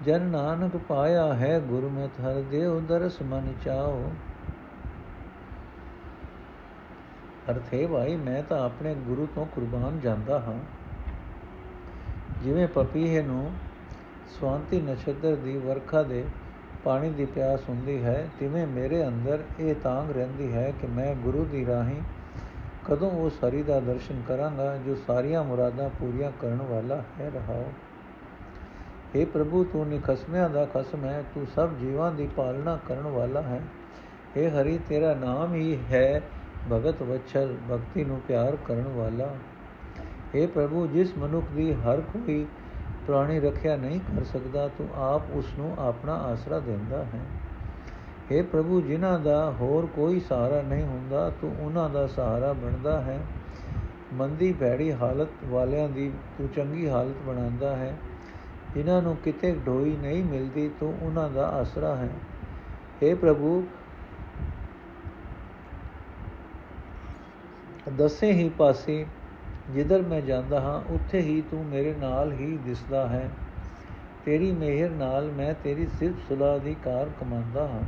ਜਨ 0.06 0.22
ਨਾਨਕ 0.22 0.78
ਪਾਇਆ 0.78 1.34
ਹੈ 1.34 1.60
ਗੁਰਮਤ, 1.60 2.12
ਹਰ 2.22 2.42
ਦੇਵ 2.42 2.86
ਦਰਸ 2.86 3.22
ਮਨ 3.22 3.54
ਚਾਓ। 3.66 4.12
ਅਰਥੇ 7.52 7.88
ਭਾਈ, 7.88 8.16
ਮੈਂ 8.16 8.44
ਤਾਂ 8.44 8.66
ਆਪਣੇ 8.66 8.96
ਗੁਰੂ 8.96 9.28
ਤੋਂ 9.36 9.46
ਕੁਰਬਾਨ 9.46 10.00
ਜਾਂਦਾ 10.00 10.40
ਹਾਂ। 10.40 10.60
ਜਿਵੇਂ 12.44 12.68
ਪਪੀਹੇ 12.68 13.22
ਨੂੰ 13.22 13.51
ਸਵਾਂਤੀ 14.30 14.80
ਨਛੱਤਰ 14.80 15.37
ਦੀ 15.37 15.56
ਵਰਖਾ 15.58 16.02
ਦੇ 16.02 16.25
ਪਾਣੀ 16.84 17.10
ਦੀ 17.10 17.25
ਪਿਆਸ 17.25 17.69
ਹੁੰਦੀ 17.69 18.02
ਹੈ 18.02 18.17
ਤਿਵੇਂ 18.39 18.67
ਮੇਰੇ 18.67 19.06
ਅੰਦਰ 19.06 19.43
ਇਹ 19.60 19.75
ਤਾਂਗ 19.75 20.10
ਰਹਿੰਦੀ 20.10 20.52
ਹੈ 20.52 20.71
ਕਿ 20.80 20.87
ਮੈਂ 20.87 21.15
ਗੁਰੂ 21.15 21.45
ਦੀ 21.45 21.65
ਰਾਹੀਂ 21.67 22.00
ਕਦੋਂ 22.84 23.10
ਉਸ 23.21 23.45
ਹਰੀ 23.45 23.63
ਦਾ 23.63 23.78
ਦਰਸ਼ਨ 23.80 24.23
ਕਰਾਂਗਾ 24.28 24.76
ਜੋ 24.76 24.95
ਸਾਰੀਆਂ 25.06 25.45
ਮੁਰਾਦਾਂ 25.45 25.89
ਪੂਰੀਆਂ 25.91 26.30
ਕਰਨ 26.41 26.63
ਵਾਲਾ 26.63 27.02
ਹੈ 27.21 27.30
ਰਹਾਓ 27.30 27.65
हे 29.15 29.26
ਪ੍ਰਭੂ 29.26 29.63
ਤੂੰ 29.65 29.87
ਨਿਖਸਮਿਆਂ 29.89 30.49
ਦਾ 30.50 30.65
ਖਸਮ 30.65 31.04
ਹੈ 31.04 31.23
ਤੂੰ 31.34 31.47
ਸਭ 31.47 31.78
ਜੀਵਾਂ 31.78 32.10
ਦੀ 32.13 32.26
ਪਾਲਣਾ 32.26 32.78
ਕਰਨ 32.89 33.06
ਵਾਲਾ 33.08 33.43
ਹੈ 33.43 33.60
हे 34.37 34.49
ਹਰੀ 34.50 34.78
ਤੇਰਾ 34.89 35.15
ਨਾਮ 35.15 35.54
ਹੀ 35.54 35.78
ਹੈ 35.91 36.21
ਭਗਤ 36.71 37.02
ਵਛਲ 37.02 37.56
ਭਗਤੀ 37.71 38.04
ਨੂੰ 38.04 38.21
ਪਿਆਰ 38.21 38.56
ਕਰਨ 38.67 38.87
ਵਾਲਾ 38.89 39.34
हे 40.34 40.47
ਪ੍ਰਭੂ 40.49 40.87
ਜਿਸ 40.87 41.17
ਮਨੁੱਖ 41.19 41.50
ਦੀ 41.50 41.73
ਹਰ 41.75 42.00
ਕੋਈ 42.13 42.47
ਪ੍ਰਾਣੀ 43.09 43.39
ਰੱਖਿਆ 43.39 43.75
ਨਹੀਂ 43.75 44.00
ਕਰ 44.00 44.24
ਸਕਦਾ, 44.24 44.67
ਤੂੰ 44.67 44.89
ਆਪ 44.95 45.22
ਉਸ 45.33 45.45
ਨੂੰ 45.57 45.75
ਆਪਣਾ 45.79 46.13
ਆਸਰਾ 46.13 46.59
ਦਿੰਦਾ 46.59 47.03
ਹੈ। 47.03 47.19
हे 48.31 48.45
ਪ੍ਰਭੂ, 48.45 48.81
ਜਿਨ੍ਹਾਂ 48.81 49.19
ਦਾ 49.19 49.51
ਹੋਰ 49.51 49.85
ਕੋਈ 49.85 50.19
ਸਹਾਰਾ 50.19 50.61
ਨਹੀਂ 50.61 50.83
ਹੁੰਦਾ, 50.83 51.29
ਤੂੰ 51.29 51.55
ਉਹਨਾਂ 51.59 51.89
ਦਾ 51.89 52.07
ਸਹਾਰਾ 52.07 52.53
ਬਣਦਾ 52.53 53.01
ਹੈ। 53.01 53.19
ਮੰਦੀ, 54.13 54.53
ਭੈੜੀ 54.53 54.93
ਹਾਲਤ 54.93 55.27
ਵਾਲਿਆਂ 55.45 55.89
ਦੀ 55.89 56.11
ਤੂੰ 56.37 56.50
ਚੰਗੀ 56.55 56.89
ਹਾਲਤ 56.89 57.15
ਬਣਾਉਂਦਾ 57.27 57.75
ਹੈ। 57.75 57.98
ਜਿਨ੍ਹਾਂ 58.74 59.01
ਨੂੰ 59.01 59.17
ਕਿਤੇ 59.17 59.51
ਢੋਈ 59.67 59.98
ਨਹੀਂ 60.01 60.24
ਮਿਲਦੀ, 60.24 60.72
ਤੂੰ 60.79 60.98
ਉਹਨਾਂ 61.01 61.29
ਦਾ 61.29 61.48
ਆਸਰਾ 61.48 61.95
ਹੈ। 61.95 62.09
हे 63.03 63.17
ਪ੍ਰਭੂ, 63.17 63.63
ਦਸੇ 67.98 68.31
ਹੀ 68.31 68.50
ਪਾਸੇ 68.50 69.05
ਜਿੱਧਰ 69.74 70.01
ਮੈਂ 70.01 70.22
ਜਾਂਦਾ 70.22 70.60
ਹਾਂ, 70.60 70.94
ਉੱਥੇ 70.94 71.20
ਹੀ 71.20 71.42
ਤੂੰ 71.51 71.66
ਮੇਰੇ 71.66 71.96
ਨਾਲ 72.00 72.32
ਹੀ 72.32 72.58
ਦਿਸਦਾ 72.66 73.08
ਹੈ। 73.08 73.29
ਤੇਰੀ 74.25 74.51
ਮਿਹਰ 74.51 74.90
ਨਾਲ 74.90 75.32
ਮੈਂ 75.32 75.53
ਤੇਰੀ 75.64 75.88
ਸਿਰਫ 76.00 76.16
ਸੁਲਾ 76.29 76.58
ਦੀ 76.58 76.75
ਕਾਰ 76.84 77.10
ਕਮਾਉਂਦਾ 77.20 77.68
ਹਾਂ। 77.68 77.84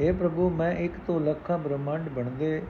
हे 0.00 0.14
ਪ੍ਰਭੂ, 0.16 0.50
ਮੈਂ 0.50 0.72
ਇੱਕ 0.72 0.92
ਤੋਂ 1.06 1.20
ਲੱਖਾਂ 1.20 1.58
ਬ੍ਰਹਮੰਡ 1.58 2.08
ਬਣਦੇ 2.08 2.62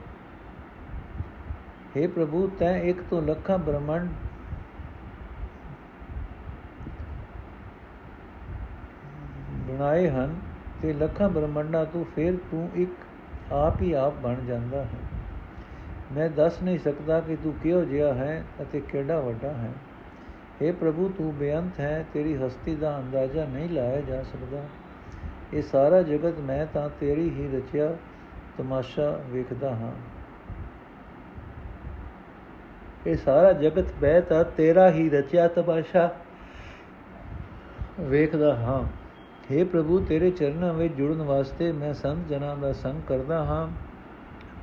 हे 1.97 2.09
ਪ੍ਰਭੂ, 2.09 2.51
ਤੈਂ 2.59 2.75
ਇੱਕ 2.79 3.01
ਤੋਂ 3.09 3.21
ਲੱਖਾਂ 3.21 3.57
ਬ੍ਰਹਮੰਡ 3.57 4.09
ਬਣਾਏ 9.67 10.09
ਹਨ 10.09 10.39
ਤੇ 10.81 10.93
ਲੱਖਾਂ 10.93 11.29
ਬ੍ਰਹਮੰਡਾਂ 11.29 11.85
ਤੋਂ 11.85 12.05
ਫਿਰ 12.15 12.37
ਤੂੰ 12.51 12.69
ਇੱਕ 12.75 12.91
ਆਪ 13.53 13.81
ਹੀ 13.81 13.93
ਆਪ 13.93 14.13
ਬਣ 14.13 14.35
ਜਾਂਦਾ 14.45 14.83
ਹੈ। 14.83 15.20
ਮੈਂ 16.11 16.29
ਦੱਸ 16.29 16.63
ਨਹੀਂ 16.63 16.79
ਸਕਦਾ 16.79 17.19
ਕਿ 17.19 17.35
ਤੂੰ 17.35 17.53
ਕਿਹੋ 17.63 17.83
ਜਿਹਾ 17.85 18.13
ਹੈ 18.13 18.43
ਅਤੇ 18.61 18.79
ਕਿਹੜਾ 18.79 19.19
ਵੱਡਾ 19.19 19.49
ਹੈ। 19.49 19.71
हे 20.61 20.75
ਪ੍ਰਭੂ, 20.75 21.11
ਤੂੰ 21.17 21.35
ਬੇਅੰਤ 21.35 21.79
ਹੈ, 21.79 22.05
ਤੇਰੀ 22.13 22.35
ਹਸਤੀ 22.35 22.75
ਦਾ 22.75 22.97
ਅੰਦਾਜ਼ਾ 22.97 23.45
ਨਹੀਂ 23.45 23.69
ਲਾਇਆ 23.69 24.01
ਜਾ 24.01 24.23
ਸਕਦਾ। 24.23 24.63
ਇਹ 25.53 25.61
ਸਾਰਾ 25.61 26.01
ਜਗਤ 26.01 26.39
ਮੈਂ 26.39 26.65
ਤਾਂ 26.73 26.89
ਤੇਰੀ 26.99 27.29
ਹੀ 27.29 27.57
ਰਚਿਆ, 27.57 27.95
ਤਮਾਸ਼ਾ 28.57 29.19
ਵੇਖਦਾ 29.29 29.69
ਹਾਂ। 29.69 29.91
ਇਹ 33.07 33.15
ਸਾਰਾ 33.15 33.53
ਜਗਤ 33.53 33.85
ਮੈਂ 34.01 34.21
ਤਾਂ 34.21 34.43
ਤੇਰਾ 34.43 34.91
ਹੀ 34.91 35.09
ਰਚਿਆ, 35.09 35.47
ਤਮਾਸ਼ਾ 35.47 36.15
ਵੇਖਦਾ 37.99 38.55
ਹਾਂ। 38.55 38.83
हे 39.53 39.65
ਪ੍ਰਭੂ, 39.65 39.99
ਤੇਰੇ 39.99 40.31
ਚਰਨਾਂ 40.31 40.73
ਵਿੱਚ 40.73 40.93
ਜੁੜਨ 40.93 41.21
ਵਾਸਤੇ 41.21 41.71
ਮੈਂ 41.71 41.93
ਸੰਤ 41.93 42.27
ਜਨਾਂ 42.27 42.57
ਦਾ 42.57 42.73
ਸੰਗ 42.73 43.01
ਕਰਦਾ 43.07 43.45
ਹਾਂ। 43.45 43.90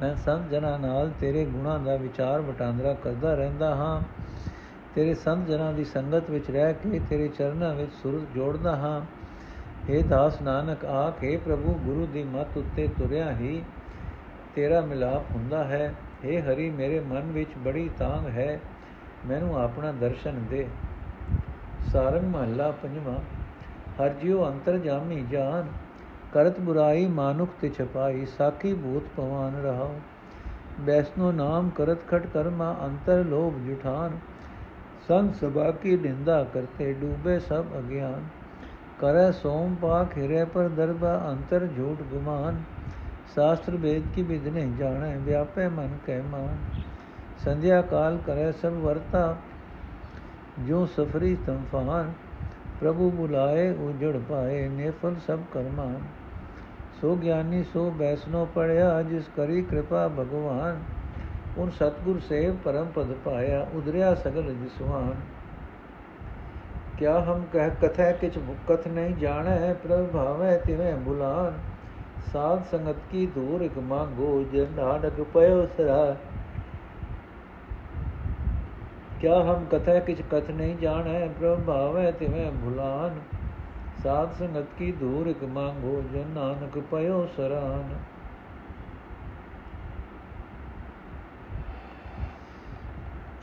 ਮੈਂ 0.01 0.17
ਸੰਤ 0.17 0.51
ਜਨਾਂ 0.51 0.79
ਨਾਲ 0.79 1.11
ਤੇਰੇ 1.21 1.45
ਗੁਣਾਂ 1.45 1.79
ਦਾ 1.79 1.97
ਵਿਚਾਰ 1.97 2.41
ਵਟਾਂਦਰਾ 2.41 2.95
ਕਰਦਾ 2.95 3.35
ਰਹਿੰਦਾ 3.35 3.75
ਹਾਂ। 3.75 4.03
ਤੇਰੇ 4.95 5.15
ਸੰਤ 5.15 5.47
ਜਨਾਂ 5.47 5.73
ਦੀ 5.73 5.85
ਸੰਗਤ 5.85 6.31
ਵਿੱਚ 6.31 6.51
ਰਹਿ 6.51 6.75
ਕੇ 6.75 7.01
ਤੇਰੇ 7.11 7.29
ਚਰਨਾਂ 7.29 7.75
ਵਿੱਚ 7.75 7.93
ਸੁਰਤ 7.93 8.35
ਜੋੜਦਾ 8.35 8.77
ਹਾਂ। 8.77 9.01
हे 9.91 10.07
ਦਾਸ 10.07 10.43
ਨਾਨਕ 10.43 10.85
ਆਖੇ 10.85 11.37
ਪ੍ਰਭੂ 11.37 11.73
ਗੁਰੂ 11.75 12.07
ਦੀ 12.07 12.23
ਮੱਤ 12.23 12.57
ਉੱਤੇ 12.57 12.89
ਤੁਰਿਆ 12.89 13.33
ਹੀ 13.33 13.63
ਤੇਰਾ 14.55 14.81
ਮਿਲਾਪ 14.81 15.23
ਹੁੰਦਾ 15.31 15.65
ਹੈ। 15.65 15.95
हे 16.25 16.43
ਹਰੀ, 16.43 16.71
ਮੇਰੇ 16.71 17.01
ਮਨ 17.01 17.33
ਵਿੱਚ 17.33 17.51
ਬੜੀ 17.59 17.91
ਤਾਂਗ 17.99 18.27
ਹੈ। 18.27 18.61
ਮੈਨੂੰ 19.27 19.63
ਆਪਣਾ 19.63 19.93
ਦਰਸ਼ਨ 19.93 20.45
ਦੇ। 20.51 20.69
ਸਾਰੰਗ 21.93 22.35
ਮਹੱਲਾ 22.35 22.71
ਪੰਜਵਾਂ। 22.71 23.19
ਹਰ 24.05 24.09
ਜਿਉ 24.09 24.47
ਅੰਤਰ 24.47 24.79
ਜਾਮੀ 24.79 25.27
ਜਾਨ। 25.31 25.88
ਕਰਤ 26.34 26.60
ਬੁਰਾਈ 26.60 27.06
ਮਾਨੁਖ 27.08 27.50
ਤੇ 27.62 27.70
ਛਪਾਈ 27.70 28.26
ਸਾਖੀ 28.38 28.74
ਭੂਤ 28.74 29.08
ਪਵਾਨ 29.16 29.56
ਰਹਾਉ 29.56 29.96
ਬੈਸਨੋ 30.80 31.32
ਨਾਮ 31.32 31.70
ਕਰਤ 31.70 32.08
ਖਟ 32.08 32.28
ਕਰਮਾ 32.28 32.76
ਅੰਤਰ 32.86 33.24
ਲੋਭ 33.26 33.60
ਜੁਠਾਨ 33.66 34.18
ਸੰਗ 35.08 35.34
ਸਭਾ 35.34 35.70
ਕੀ 35.72 35.98
ਨਿੰਦਾ 35.98 36.44
ਕਰਤੇ 36.44 36.94
ਡੂਬੇ 36.94 37.40
ਸਭ 37.40 37.78
ਅਗਿਆਨ 37.80 38.24
ਕਰੈ 39.00 39.30
ਸੋਮ 39.32 39.76
ਪਾਕ 39.76 40.18
ਹਿਰੇ 40.18 40.44
ਪਰ 40.46 40.70
ਦਰਬਾ 40.70 41.20
ਅੰਤਰ 41.30 41.68
ਝੂਠ 41.78 42.02
ਗੁਮਾਨ 42.12 42.64
शास्त्र 43.28 43.78
वेद 43.78 44.10
की 44.16 44.24
विध 44.24 44.48
नहीं 44.48 44.76
जाने 44.78 45.16
व्यापे 45.20 45.68
मन 45.70 45.94
कह 46.06 46.22
मान 46.26 46.84
संध्या 47.44 47.80
काल 47.84 48.18
करे 48.26 48.52
सब 48.58 48.76
वर्ता 48.84 49.24
जो 50.66 50.86
सफरी 50.90 51.36
तमफान 51.48 52.14
ਪ੍ਰਭੂ 52.81 53.11
ਬੁਲਾਏ, 53.11 53.71
ਉਜੜ 53.71 54.17
ਪਾਏ 54.29 54.69
ਨੇਫਲ 54.69 55.15
ਸਭ 55.27 55.39
ਕਰਮਾ। 55.55 55.87
ਸੋ 57.01 57.17
ਗਿਆਨੀ, 57.17 57.63
ਸੋ 57.63 57.91
ਬੈਸਨੋ 57.91 58.49
ਪੜਿਆ 58.55 59.03
ਜਿਸ 59.03 59.29
ਕਰੀ 59.37 59.63
ਕਿਰਪਾ 59.63 60.09
ਭਗਵਾਨ। 60.09 60.83
ਉਨ 61.59 61.71
ਸਤਗੁਰ 61.71 62.21
ਸੇਵ 62.21 62.57
ਪਰਮ 62.65 62.87
ਪਦ 62.87 63.13
ਪਾਇਆ 63.25 63.67
ਉਦਰਿਆ 63.75 64.15
ਸਗਲ 64.15 64.55
ਜਿਸਵਾਨ 64.55 65.15
ਕਿਆ 66.99 67.19
ਹਮ 67.21 67.45
ਕਹਿ 67.53 67.71
ਕਥੈ, 67.83 68.13
ਕਿਛ 68.13 68.39
ਮੁਕਤ 68.39 68.89
ਨਹੀਂ 68.89 69.15
ਜਾਣੈ, 69.17 69.75
ਪ੍ਰਭ 69.75 70.07
ਭਾਵੈ 70.07 70.57
ਤਿਵੇਂ 70.57 70.95
ਬੁਲਾਨ 70.95 71.59
ਸਾਧ 72.33 72.65
ਸੰਗਤ 72.71 72.97
ਕੀ 73.11 73.27
ਦੂਰ 73.27 73.61
ਇਕ 73.61 73.79
ਮੰਗੋ 73.79 74.45
ਜੇ 74.53 74.67
ਨਾਨਕ 74.77 75.21
ਪਇਓ 75.35 75.67
ਸਰਾ 75.67 76.17
ਕਿਆ 79.21 79.41
ਹਮ 79.43 79.65
ਕਥੈ 79.65 79.99
ਕਿਛ 80.01 80.21
ਕਥ 80.31 80.51
ਨਹੀਂ 80.51 80.77
ਜਾਣੈ, 80.77 81.29
ਪ੍ਰਭ 81.41 81.61
ਭਾਵੈ 81.61 82.11
ਤਿਵੇਂ 82.11 82.51
ਭੁਲਾਨ। 82.65 83.19
ਸਾਧ 84.03 84.33
ਸੰਗਤ 84.33 84.67
ਕੀ 84.79 84.91
ਦੂਰ 84.93 85.27
ਇਕ 85.27 85.43
ਮੰਗੋ 85.45 86.03
ਜੇ 86.13 86.25
ਨਾਨਕ 86.25 86.79
ਪਇਓ 86.91 87.27
ਸਰਾਨ। 87.37 87.95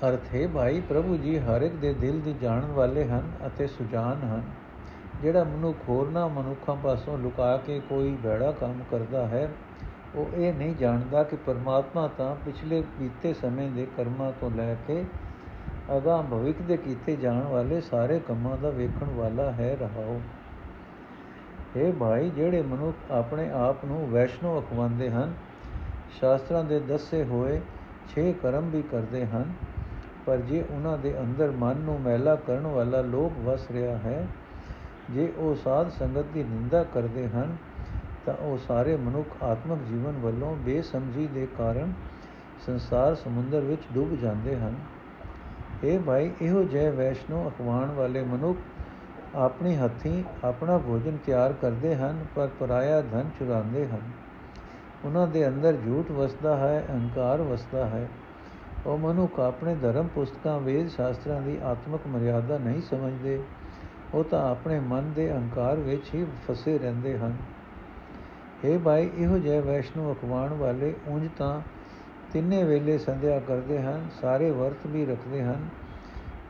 ਅਰਥ 0.08 0.34
ਹੈ, 0.36 0.48
ਭਾਈ 0.48 0.82
ਪ੍ਰਭੂ 0.82 1.18
ਜੀ 1.18 1.38
ਹਰ 1.40 1.62
ਇੱਕ 1.62 1.76
ਦੇ 1.76 1.94
ਦਿਲ 1.94 2.20
ਦੀ 2.20 2.34
ਜਾਣਨ 2.34 2.72
ਵਾਲੇ 2.72 3.06
ਹਨ 3.06 3.32
ਅਤੇ 3.48 3.68
ਸੁਜਾਨ 3.68 4.24
ਹਨ। 4.24 4.42
ਜਿਹੜਾ 5.22 5.44
ਮਨੁੱਖ 5.44 5.78
ਹੋਰਨਾ 5.90 6.28
ਮਨੁੱਖਾਂ 6.28 6.76
ਪਾਸੋਂ 6.76 7.18
ਲੁਕਾ 7.18 7.56
ਕੇ 7.58 7.80
ਕੋਈ 7.90 8.18
ਭੈੜਾ 8.24 8.52
ਕੰਮ 8.52 8.84
ਕਰਦਾ 8.92 9.28
ਹੈ, 9.28 9.48
ਉਹ 10.16 10.36
ਇਹ 10.36 10.54
ਨਹੀਂ 10.54 10.76
ਜਾਣਦਾ 10.76 11.24
ਕਿ 11.24 11.36
ਪਰਮਾਤਮਾ 11.36 12.08
ਤਾਂ 12.08 12.36
ਪਿਛਲੇ 12.36 12.84
ਬੀਤੇ 13.00 13.34
ਸਮੇਂ 13.34 13.70
ਦੇ 13.70 13.88
ਕਰਮਾਂ 13.98 14.32
ਤੋਂ 14.32 14.52
ਲੈ 14.52 14.74
ਕੇ 14.88 15.04
ਅਗਾਹ 15.98 16.24
ਭਵਿੱਖ 16.24 16.62
ਦੇ 16.62 16.78
ਕੀਤੇ 16.78 17.16
ਜਾਣ 17.16 17.42
ਵਾਲੇ 17.42 17.82
ਸਾਰੇ 17.82 18.20
ਕੰਮਾਂ 18.20 18.58
ਦਾ 18.58 18.70
ਵੇਖਣ 18.70 19.06
ਵਾਲਾ 19.06 19.52
ਹੈ 19.52 19.78
ਰਹਾਓ। 19.82 20.22
ਇਹ 21.76 21.94
ਭਾਈ, 21.94 22.30
ਜਿਹੜੇ 22.30 22.62
ਮਨੁੱਖ 22.62 23.12
ਆਪਣੇ 23.12 23.50
ਆਪ 23.50 23.86
ਨੂੰ 23.86 24.10
ਵੈਸ਼ਨੋ 24.12 24.60
ਅਖਵਾਉਂਦੇ 24.60 25.10
ਹਨ, 25.10 25.34
ਸ਼ਾਸਤਰਾਂ 26.20 26.64
ਦੇ 26.64 26.80
ਦੱਸੇ 26.80 27.24
ਹੋਏ 27.24 27.62
6 28.08 28.32
ਕਰਮ 28.34 28.70
ਵੀ 28.70 28.82
ਕਰਦੇ 28.82 29.26
ਹਨ, 29.26 29.54
ਪਰ 30.26 30.38
ਜੇ 30.38 30.64
ਉਹਨਾਂ 30.72 30.98
ਦੇ 30.98 31.20
ਅੰਦਰ 31.20 31.52
ਮਨ 31.52 31.78
ਨੂੰ 31.78 32.02
ਮੈਲਾ 32.02 32.36
ਕਰਨ 32.36 32.68
ਵਾਲਾ 32.68 33.02
ਲੋਭ 33.02 33.46
ਵਸ 33.46 33.72
ਰਿਹਾ 33.72 33.98
ਹੈ, 33.98 34.28
ਜੇ 35.12 35.34
ਉਹ 35.38 35.56
ਸਾਧ 35.56 35.90
ਸੰਗਤ 35.90 36.26
ਦੀ 36.34 36.44
ਨਿੰਦਾ 36.44 36.84
ਕਰਦੇ 36.84 37.28
ਹਨ, 37.28 37.58
ਤਾਂ 38.26 38.34
ਉਹ 38.34 38.58
ਸਾਰੇ 38.58 38.98
ਮਨੁੱਖ 38.98 39.44
ਆਤਮਿਕ 39.44 39.80
ਜੀਵਨ 39.80 40.20
ਵੱਲੋਂ 40.20 40.56
ਬੇਸਮਝੀ 40.56 41.28
ਦੇ 41.28 41.48
ਕਾਰਨ 41.58 41.94
ਸੰਸਾਰ 42.66 43.16
ਸਮੁੰਦਰ 43.16 43.60
ਵਿੱਚ 43.60 43.82
ਡੁੱਬ 43.94 44.16
ਜਾਂਦੇ 44.16 44.56
ਹਨ। 44.56 44.76
ਇਹ 45.84 46.00
ਭਾਈ, 46.00 46.32
ਇਹੋ 46.42 46.64
ਜਿਹੇ 46.64 46.90
ਵੈਸ਼ਨੋ 46.90 47.50
ਅਖਵਾਣ 47.50 47.92
ਵਾਲੇ 47.92 48.24
ਮਨੁੱਖ 48.24 48.60
ਆਪਣੀ 49.36 49.76
ਹੱਥੀਂ, 49.76 50.24
ਆਪਣਾ 50.44 50.78
ਭੋਜਨ 50.78 51.18
ਤਿਆਰ 51.26 51.54
ਕਰਦੇ 51.54 51.96
ਹਨ, 51.96 52.26
ਪਰ 52.36 52.50
ਪਰਾਇਆ 52.60 53.02
ਧਨ 53.02 53.24
ਚੁਰਾਉਂਦੇ 53.40 53.88
ਹਨ। 53.88 54.02
ਉਹਨਾਂ 55.06 55.28
ਦੇ 55.28 55.48
ਅੰਦਰ 55.48 55.74
ਝੂਠ 55.74 56.12
ਵਸਦਾ 56.12 56.58
ਹੈ, 56.58 56.86
ਅਹੰਕਾਰ 56.90 57.42
ਵਸਦਾ 57.42 57.86
ਹੈ। 57.86 58.08
ਉਹ 58.86 58.98
ਮਨੁੱਖ 58.98 59.40
ਆਪਣੇ 59.40 59.76
ਧਰਮ 59.76 60.08
ਪੁਸਤਕਾਂ, 60.08 60.60
ਵੇਦ 60.60 60.90
ਸ਼ਾਸਤਰਾਂ 60.90 61.42
ਦੀ 61.42 61.60
ਆਤਮਿਕ 61.64 62.08
ਮਰਿਆਦਾ 62.08 62.58
ਨਹੀਂ 62.58 62.82
ਸਮਝਦੇ। 62.82 63.44
ਉਹ 64.14 64.24
ਤਾਂ 64.24 64.52
ਆਪਣੇ 64.52 64.80
ਮਨ 64.80 65.14
ਦੇ 65.16 65.32
ਅਹੰਕਾਰ 65.32 65.76
ਵਿੱਚ 65.76 66.16
ਹੀ 66.16 66.26
ਫਸੇ 66.48 66.78
ਰਹਿੰਦੇ 66.78 67.18
ਹਨ। 67.18 67.34
ਇਹ 68.64 68.80
ਭਾਈ, 68.80 69.10
ਇਹੋ 69.18 69.38
ਜਿਹੇ 69.38 69.60
ਵੈਸ਼ਨੂ 69.60 70.14
ਅਖਵਾਣ 70.14 70.54
ਵਾਲੇ 70.54 70.94
ਉਂਝ 71.08 71.30
ਤਾਂ 71.38 71.62
ਤਿੰਨੇ 72.36 72.64
ਵੇਲੇ 72.64 72.98
ਸੰਧਿਆ 72.98 73.40
ਕਰਦੇ 73.40 73.82
ਹਨ, 73.82 74.08
ਸਾਰੇ 74.22 74.52
ਵਰਤ 74.52 74.88
ਵੀ 74.88 75.06
ਰੱਖਦੇ 75.06 75.44
ਹਨ, 75.44 75.70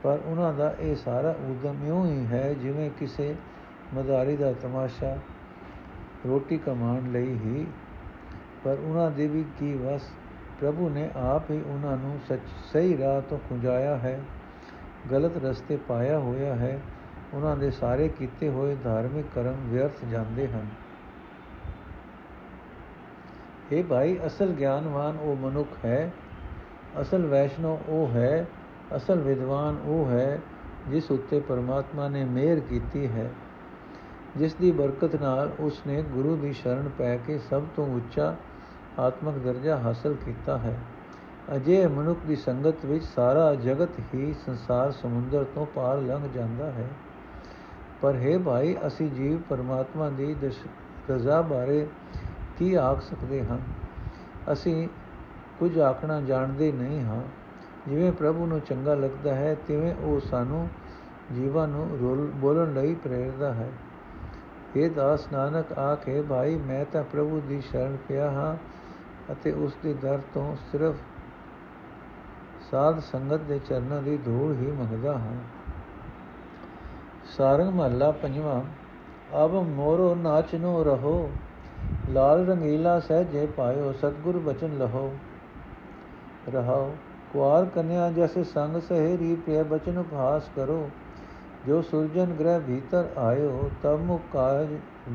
ਪਰ 0.03 0.19
ਉਹਨਾਂ 0.25 0.53
ਦਾ 0.53 0.75
ਇਹ 0.79 0.95
ਸਾਰਾ 0.95 1.29
ਉਦਮ 1.29 1.85
ਇਉਂ 1.87 2.05
ਹੀ 2.05 2.25
ਹੈ 2.25 2.53
ਜਿਵੇਂ 2.53 2.89
ਕਿਸੇ 2.99 3.35
ਮਦਾਰੀ 3.93 4.35
ਦਾ 4.35 4.53
ਤਮਾਸ਼ਾ, 4.53 5.17
ਰੋਟੀ 6.27 6.57
ਕਮਾਉਣ 6.57 7.11
ਲਈ 7.11 7.33
ਹੀ। 7.33 7.67
ਪਰ 8.63 8.77
ਉਹਨਾਂ 8.79 9.11
ਦੇ 9.11 9.27
ਵੀ 9.27 9.45
ਕੀ 9.59 9.73
ਵਸ, 9.73 10.01
ਪ੍ਰਭੂ 10.59 10.89
ਨੇ 10.89 11.09
ਆਪ 11.15 11.51
ਹੀ 11.51 11.61
ਉਹਨਾਂ 11.61 11.97
ਨੂੰ 11.97 12.19
ਸੱਚ, 12.27 12.39
ਸਹੀ 12.73 12.97
ਰਾਹ 12.97 13.21
ਤੋਂ 13.21 13.37
ਖੁੰਝਾਇਆ 13.49 13.97
ਹੈ, 13.97 14.21
ਗਲਤ 15.11 15.45
ਰਸਤੇ 15.45 15.77
ਪਾਇਆ 15.77 16.19
ਹੋਇਆ 16.19 16.55
ਹੈ। 16.55 16.79
ਉਹਨਾਂ 17.33 17.57
ਦੇ 17.57 17.71
ਸਾਰੇ 17.71 18.07
ਕੀਤੇ 18.07 18.49
ਹੋਏ 18.49 18.75
ਧਾਰਮਿਕ 18.75 19.25
ਕਰਮ 19.35 19.55
ਵਿਅਰਥ 19.65 20.05
ਜਾਂਦੇ 20.05 20.47
ਹਨ। 20.47 20.67
ਇਹ 23.71 23.83
ਭਾਈ, 23.83 24.19
ਅਸਲ 24.25 24.45
ਗਿਆਨਵਾਨ 24.45 25.17
ਉਹ 25.17 25.35
ਮਨੁੱਖ 25.35 25.85
ਹੈ, 25.85 26.13
ਅਸਲ 27.01 27.25
ਵੈਸ਼ਨੋ 27.25 27.79
ਉਹ 27.87 28.07
ਹੈ, 28.07 28.45
ਅਸਲ 28.95 29.19
ਵਿਦਵਾਨ 29.19 29.77
ਉਹ 29.85 30.09
ਹੈ, 30.09 30.41
ਜਿਸ 30.89 31.11
ਉੱਤੇ 31.11 31.39
ਪਰਮਾਤਮਾ 31.39 32.07
ਨੇ 32.07 32.25
ਮਿਹਰ 32.25 32.59
ਕੀਤੀ 32.59 33.07
ਹੈ। 33.07 33.31
ਜਿਸ 34.37 34.55
ਦੀ 34.55 34.71
ਬਰਕਤ 34.71 35.21
ਨਾਲ 35.21 35.51
ਉਸ 35.59 35.81
ਨੇ 35.87 36.01
ਗੁਰੂ 36.01 36.35
ਦੀ 36.35 36.53
ਸ਼ਰਨ 36.53 36.89
ਪੈ 36.97 37.17
ਕੇ 37.17 37.37
ਸਭ 37.37 37.63
ਤੋਂ 37.75 37.95
ਉੱਚਾ 37.95 38.35
ਆਤਮਿਕ 38.99 39.37
ਦਰਜਾ 39.37 39.77
ਹਾਸਲ 39.77 40.15
ਕੀਤਾ 40.25 40.57
ਹੈ। 40.57 40.79
ਅਜੇ 41.55 41.87
ਮਨੁੱਖ 41.87 42.19
ਦੀ 42.27 42.35
ਸੰਗਤ 42.35 42.85
ਵਿੱਚ 42.85 43.03
ਸਾਰਾ 43.03 43.55
ਜਗਤ 43.55 43.89
ਹੀ 44.13 44.33
ਸੰਸਾਰ 44.33 44.91
ਸਮੁੰਦਰ 44.91 45.43
ਤੋਂ 45.43 45.65
ਪਾਰ 45.65 45.97
ਲੰਘ 45.97 46.29
ਜਾਂਦਾ 46.33 46.71
ਹੈ। 46.71 46.87
ਪਰ 48.01 48.15
ਹੈ 48.15 48.39
ਭਾਈ, 48.39 48.77
ਅਸੀਂ 48.87 49.09
ਜੀਵ 49.09 49.37
ਪਰਮਾਤਮਾ 49.49 50.09
ਦੀ 50.09 50.35
ਰਜ਼ਾ 51.09 51.41
ਬਾਰੇ 51.41 51.87
ਕੀ 52.57 52.73
ਆਖ 52.73 53.01
ਸਕਦੇ 53.01 53.45
ਹਾਂ? 53.45 53.57
ਅਸੀਂ 54.53 54.87
ਕੁਝ 55.59 55.79
ਆਖਣਾ 55.79 56.21
ਜਾਣਦੇ 56.21 56.71
ਨਹੀਂ 56.71 57.01
ਹਾਂ। 57.01 57.21
ਜਿਵੇਂ 57.87 58.11
ਪ੍ਰਭੂ 58.11 58.45
ਨੂੰ 58.45 58.59
ਚੰਗਾ 58.59 58.95
ਲੱਗਦਾ 58.95 59.35
ਹੈ, 59.35 59.57
ਤਿਵੇਂ 59.67 59.95
ਉਹ 59.95 60.19
ਸਾਨੂੰ 60.19 60.69
ਜੀਵਾਂ 61.35 61.67
ਨੂੰ 61.67 61.87
ਬੋਲਣ 62.35 62.73
ਲਈ 62.73 62.95
ਪ੍ਰੇਰਦਾ 62.95 63.53
ਹੈ। 63.53 63.71
ਇਹ 64.75 64.91
ਦਾਸ 64.91 65.31
ਨਾਨਕ, 65.33 65.73
ਆਖੇ 65.73 66.21
ਭਾਈ, 66.21 66.55
ਮੈਂ 66.55 66.85
ਤਾਂ 66.85 67.03
ਪ੍ਰਭੂ 67.03 67.41
ਦੀ 67.47 67.61
ਸ਼ਰਨ 67.61 67.97
ਪਿਆ 68.07 68.31
ਹਾਂ 68.31 68.57
ਅਤੇ 69.33 69.51
ਉਸ 69.51 69.75
ਦੇ 69.83 69.93
ਦਰ 69.93 70.19
ਤੋਂ 70.33 70.55
ਸਿਰਫ 70.71 70.95
ਸਾਧ 72.71 72.99
ਸੰਗਤ 72.99 73.39
ਦੇ 73.39 73.59
ਚਰਨਾਂ 73.59 74.01
ਦੀ 74.01 74.17
ਧੂੜ 74.17 74.55
ਹੀ 74.55 74.71
ਮੰਗਦਾ 74.71 75.13
ਹਾਂ। 75.13 75.37
ਸਾਰੰਗ 77.37 77.69
ਮਹੱਲਾ 77.69 78.11
ਪੰਜਵਾਂ, 78.11 78.61
ਅਬ 79.45 79.51
ਮੋਰੋ 79.53 80.15
ਨਾਚਨੋ 80.15 80.83
ਰਹੋ। 80.83 81.31
ਲਾਲ 82.09 82.45
ਰੰਗੀਲਾ 82.45 82.99
ਸਹਜੇ 82.99 83.45
ਪਾਇਓ 83.45 83.91
ਸਤਗੁਰ 83.91 84.37
ਬਚਨ 84.39 84.77
ਲਹੋ 84.77 85.11
ਰਹਾਓ 86.53 86.91
ਕੁਆਰ 87.33 87.65
ਕਨਿਆ 87.65 88.09
ਜੈਸੇ 88.11 88.43
ਸੰਗ 88.43 88.79
ਸਹੇਰੀ 88.79 89.35
ਪ੍ਰਿය 89.35 89.63
ਬਚਨ 89.63 89.97
ਉਪਹਾਸ 89.97 90.49
ਕਰੋ 90.55 90.89
ਜੋ 91.67 91.81
ਸੁਰਜਨ 91.81 92.33
ਗ੍ਰਹਿ 92.33 92.59
ਭੀਤਰ 92.59 93.07
ਆਇਓ 93.17 93.69
ਤਬ 93.83 93.99
ਮੁਖ 93.99 94.21
ਕਾਜ 94.33 94.67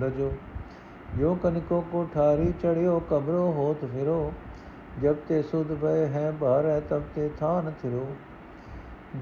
ਲਜੋ 0.03 0.31
ਜੋ 1.19 1.35
ਕਨਿਕੋ 1.35 1.85
ਕੋ 1.93 2.07
ਠਾਰੀ 2.15 2.53
ਚੜਿਓ 2.63 2.99
ਕਬਰੋ 3.11 3.51
ਹੋਤ 3.53 3.85
ਫਿਰੋ 3.85 4.33
ਜਬ 5.03 5.17
ਤੇ 5.29 5.43
ਸੁਧ 5.43 5.73
ਭਏ 5.73 6.07
ਹੈ 6.07 6.31
ਭਾਰੈ 6.41 6.79
ਤਬ 6.81 7.03
ਤੇ 7.15 7.31
ਥਾਨ 7.41 7.73
ਥਿਰੋ 7.83 8.07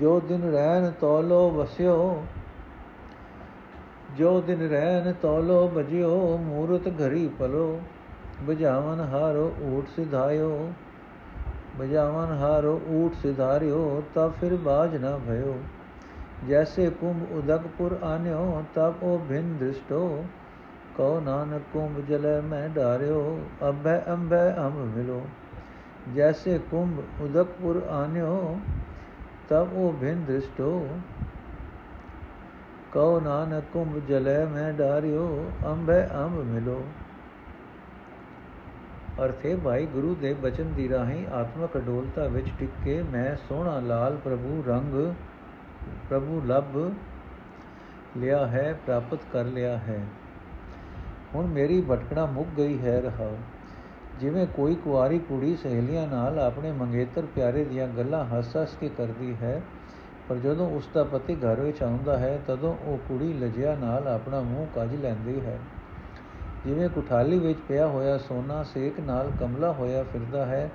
ਜੋ 0.00 0.18
ਦਿਨ 0.20 0.50
ਰਹਿਨ 0.50 0.90
ਤੋਲੋ 0.90 1.48
ਵਸਿਓ 1.50 2.22
ਜੋ 4.16 4.40
ਦਿਨ 4.40 4.68
ਰਹਿਨ 4.68 5.12
ਤੋਲੋ 5.22 5.68
ਬਜਿਓ 5.68 6.36
ਮੂਰਤ 6.36 6.88
ਘਰੀ 6.88 7.28
ਪਲੋ 7.38 7.80
ਬਜਾਵਨ 8.42 9.00
ਹਾਰੋ 9.00 9.52
ਊਟ 9.62 9.88
ਸਿਧਾਇਓ 9.96 10.70
ਬਜਾਵਨ 11.76 12.32
ਹਾਰੋ 12.36 12.80
ਊਟ 12.88 13.14
ਸਿਧਾਰਿਓ 13.14 14.02
ਤਬ 14.14 14.32
ਫਿਰ 14.40 14.56
ਬਾਜ 14.56 14.96
ਨਾ 14.96 15.18
ਭਇਓ। 15.28 15.54
ਜੈਸੇ 16.48 16.90
ਕੁੰਭ 16.90 17.32
ਉਦਕਪੁਰ 17.32 17.98
ਆਨਿਓ, 18.02 18.62
ਤਬ 18.74 19.02
ਉਹ 19.02 19.18
ਭਿੰਨ 19.28 19.56
ਦ੍ਰਿਸ਼ਟੋ, 19.56 20.24
ਕਉ 20.96 21.20
ਨਾਨਕ 21.20 21.62
ਕੁੰਭ 21.72 22.06
ਜਲੇ 22.06 22.40
ਮੈਂ 22.40 22.68
ਡਾਰਿਓ 22.68 23.40
ਅਬੈ 23.68 24.02
ਅੰਬੈ 24.08 24.54
ਅਮ 24.56 24.84
ਮਿਲੋ। 24.96 25.22
ਜੈਸੇ 26.14 26.58
ਕੁੰਭ 26.70 27.22
ਉਦਕਪੁਰ 27.22 27.86
ਆਨਿਓ, 27.90 28.58
ਤਬ 29.48 29.72
ਉਹ 29.72 29.92
ਭਿੰਨ 30.00 30.24
ਦ੍ਰਿਸ਼ਟੋ 30.24 30.88
ਕਉ 32.92 33.20
ਨਾਨਕ 33.20 33.64
ਕੁੰਭ 33.72 34.06
ਜਲੇ 34.08 34.44
ਮੈਂ 34.44 34.72
ਡਾਰਿਓ, 34.72 35.50
ਅੰਬੈ 35.66 36.08
ਅੰਬ 36.08 36.44
ਮਿਲੋ। 36.44 36.84
ਅਰਥੇ 39.24 39.56
ਭਾਈ 39.56 39.86
ਗੁਰੂ 39.86 40.14
ਦੇ 40.14 40.34
ਬਚਨ 40.34 40.72
ਦੀ 40.72 40.88
ਰਾਹੀਂ 40.88 41.26
ਆਤਮਕ 41.26 41.76
ਅਡੋਲਤਾ 41.76 42.24
ਵਿੱਚ 42.24 42.46
ਟਿਕ 42.58 42.70
ਕੇ 42.84 43.02
ਮੈਂ 43.02 43.36
ਸੋਹਣਾ 43.48 43.80
ਲਾਲ 43.80 44.16
ਪ੍ਰਭੂ 44.16 44.64
ਰੰਗ, 44.68 45.14
ਪ੍ਰਭੂ 46.10 46.42
ਲੱਭ 46.46 46.90
ਲਿਆ 48.16 48.46
ਹੈ, 48.46 48.78
ਪ੍ਰਾਪਤ 48.86 49.18
ਕਰ 49.32 49.44
ਲਿਆ 49.44 49.76
ਹੈ। 49.76 50.06
ਹੁਣ 51.34 51.46
ਮੇਰੀ 51.46 51.80
ਭਟਕਣਾ 51.80 52.26
ਮੁੱਕ 52.26 52.48
ਗਈ 52.56 52.78
ਹੈ 52.78 53.00
ਰਹਾ 53.00 53.30
ਜਿਵੇਂ 54.20 54.46
ਕੋਈ 54.46 54.74
ਕੁਆਰੀ 54.74 55.18
ਕੁੜੀ 55.18 55.56
ਸਹੇਲੀਆਂ 55.56 56.08
ਨਾਲ 56.08 56.38
ਆਪਣੇ 56.38 56.72
ਮੰਗੇਤਰ 56.72 57.26
ਪਿਆਰੇ 57.34 57.64
ਦੀਆਂ 57.64 57.88
ਗੱਲਾਂ 57.88 58.24
ਹੱਸ-ਹੱਸ 58.24 58.76
ਕੇ 58.80 58.88
ਕਰਦੀ 58.88 59.36
ਹੈ 59.42 59.62
ਪਰ 60.28 60.36
ਜਦੋਂ 60.36 60.70
ਉਸ 60.70 60.88
ਦਾ 60.94 61.04
ਪਤੀ 61.04 61.34
ਘਰ 61.34 61.60
ਵਿੱਚ 61.60 61.82
ਆਉਂਦਾ 61.82 62.18
ਹੈ, 62.18 62.40
ਤਦੋਂ 62.46 62.76
ਉਹ 62.84 62.98
ਕੁੜੀ 62.98 63.32
ਲਜਿਆ 63.32 63.74
ਨਾਲ 63.74 64.08
ਆਪਣਾ 64.08 64.40
ਮੂੰਹ 64.40 64.66
ਕੱਜ 64.74 64.94
ਲੈਂਦੀ 64.94 65.40
ਹੈ। 65.40 65.58
ਜਿਵੇਂ 66.66 66.88
ਕੁਠਾਲੀ 66.88 67.38
ਵਿੱਚ 67.38 67.58
ਪਿਆ 67.68 67.86
ਹੋਇਆ 67.86 68.18
ਸੋਨਾ 68.18 68.62
ਸੇਕ 68.62 69.00
ਨਾਲ 69.00 69.30
ਕਮਲਾ 69.40 69.72
ਹੋਇਆ 69.72 70.02
ਫਿਰਦਾ 70.02 70.46
ਹੈ, 70.46 70.70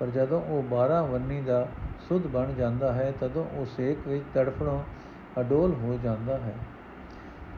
ਪਰ 0.00 0.06
ਜਦੋਂ 0.06 0.42
ਉਹ 0.42 0.62
12 0.62 1.02
ਵੰਨੀ 1.02 1.40
ਦਾ 1.40 1.68
ਸੁਧ 2.08 2.26
ਬਣ 2.26 2.52
ਜਾਂਦਾ 2.52 2.92
ਹੈ, 2.92 3.12
ਤਦੋਂ 3.20 3.44
ਉਹ 3.52 3.66
ਸੇਕ 3.66 4.08
ਵਿੱਚ 4.08 4.24
ਤੜਫਣੋਂ 4.34 4.82
ਅਡੋਲ 5.40 5.72
ਹੋ 5.72 5.98
ਜਾਂਦਾ 6.04 6.36
ਹੈ। 6.36 6.54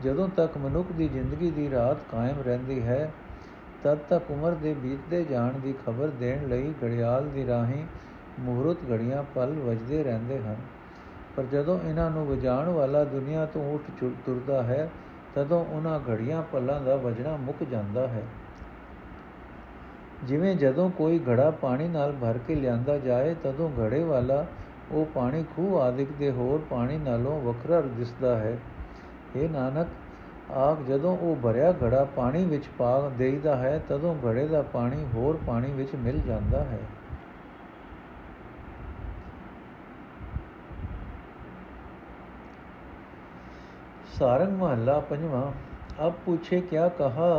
ਜਦੋਂ 0.04 0.28
ਤੱਕ 0.28 0.58
ਮਨੁੱਖ 0.58 0.92
ਦੀ 0.92 1.08
ਜ਼ਿੰਦਗੀ 1.08 1.50
ਦੀ 1.50 1.70
ਰਾਤ 1.70 1.96
ਕਾਇਮ 2.12 2.36
ਰਹਿੰਦੀ 2.46 2.82
ਹੈ, 2.82 3.12
ਤਦ 3.84 3.98
ਤੱਕ 4.08 4.30
ਉਮਰ 4.30 4.50
ਦੇ 4.50 4.74
ਬੀਤਦੇ 4.74 5.24
ਜਾਣ 5.24 5.52
ਦੀ 5.52 5.74
ਖਬਰ 5.86 6.08
ਦੇਣ 6.08 6.48
ਲਈ 6.48 6.74
ਘੜਿਆਲ 6.84 7.28
ਦੀ 7.28 7.46
ਰਾਹੀਂ 7.46 7.84
ਮੂਹਰਤ 8.40 8.76
ਘੜੀਆਂ 8.92 9.22
ਪਲ 9.34 9.52
ਵਜਦੇ 9.52 10.04
ਰਹਿੰਦੇ 10.04 10.38
ਹਨ। 10.38 10.56
ਪਰ 11.36 11.42
ਜਦੋਂ 11.42 11.78
ਇਹਨਾਂ 11.88 12.10
ਨੂੰ 12.10 12.26
ਵਜਾਉਣ 12.26 12.68
ਵਾਲਾ 12.68 13.04
ਦੁਨੀਆ 13.04 13.46
ਤੋਂ 13.46 13.74
ਉੱਠ 13.74 14.04
ਤੁਰਦਾ 14.26 14.62
ਹੈ, 14.62 14.90
ਤਦੋਂ 15.34 15.64
ਉਹਨਾਂ 15.64 16.00
ਘੜੀਆਂ 16.10 16.42
ਪਲਾਂ 16.42 16.80
ਦਾ 16.80 16.96
ਵਜਣਾ 16.96 17.36
ਮੁੱਕ 17.36 17.64
ਜਾਂਦਾ 17.64 18.08
ਹੈ। 18.08 18.22
ਜਿਵੇਂ 20.24 20.56
ਜਦੋਂ 20.56 20.90
ਕੋਈ 20.90 21.20
ਘੜਾ 21.28 21.50
ਪਾਣੀ 21.50 21.88
ਨਾਲ 21.88 22.12
ਭਰ 22.12 22.38
ਕੇ 22.46 22.54
ਲਿਆਂਦਾ 22.54 22.98
ਜਾਏ, 22.98 23.34
ਤਦੋਂ 23.34 23.70
ਘੜੇ 23.80 24.04
ਵਾਲਾ 24.04 24.46
ਉਹ 24.90 25.06
ਪਾਣੀ 25.06 25.44
ਖੂਹ 25.56 25.80
ਆਦਿਕ 25.80 26.12
ਦੇ 26.18 26.30
ਹੋਰ 26.30 26.60
ਪਾਣੀ 26.70 26.98
ਨਾਲੋਂ 26.98 27.40
ਵੱਖਰਾ 27.40 27.80
ਦਿਸਦਾ 27.80 28.36
ਹੈ। 28.36 28.58
ਇਹ 29.36 29.48
ਨਾਨਕ 29.50 29.88
ਆਖ 30.52 30.78
ਜਦੋਂ 30.88 31.16
ਉਹ 31.16 31.36
ਭਰਿਆ 31.42 31.74
ਘੜਾ 31.82 32.04
ਪਾਣੀ 32.16 32.44
ਵਿੱਚ 32.44 32.64
ਪਾ 32.78 33.10
ਦੇਈਦਾ 33.18 33.56
ਹੈ, 33.56 33.80
ਤਦੋਂ 33.88 34.16
ਘੜੇ 34.26 34.46
ਦਾ 34.46 34.62
ਪਾਣੀ 34.62 35.04
ਹੋਰ 35.14 35.38
ਪਾਣੀ 35.46 35.72
ਵਿੱਚ 35.72 35.94
ਮਿਲ 35.94 36.20
ਜਾਂਦਾ 36.20 36.64
ਹੈ। 36.64 36.78
ਸਾਰੰਗ 44.18 44.56
ਮਹੱਲਾ 44.58 44.98
ਪੰਜਵਾਂ 45.00 45.50
ਅਬ 46.06 46.12
ਪੁੱਛੇ 46.24 46.60
ਕਿਆ 46.60 46.88
ਕਹਾ 46.88 47.30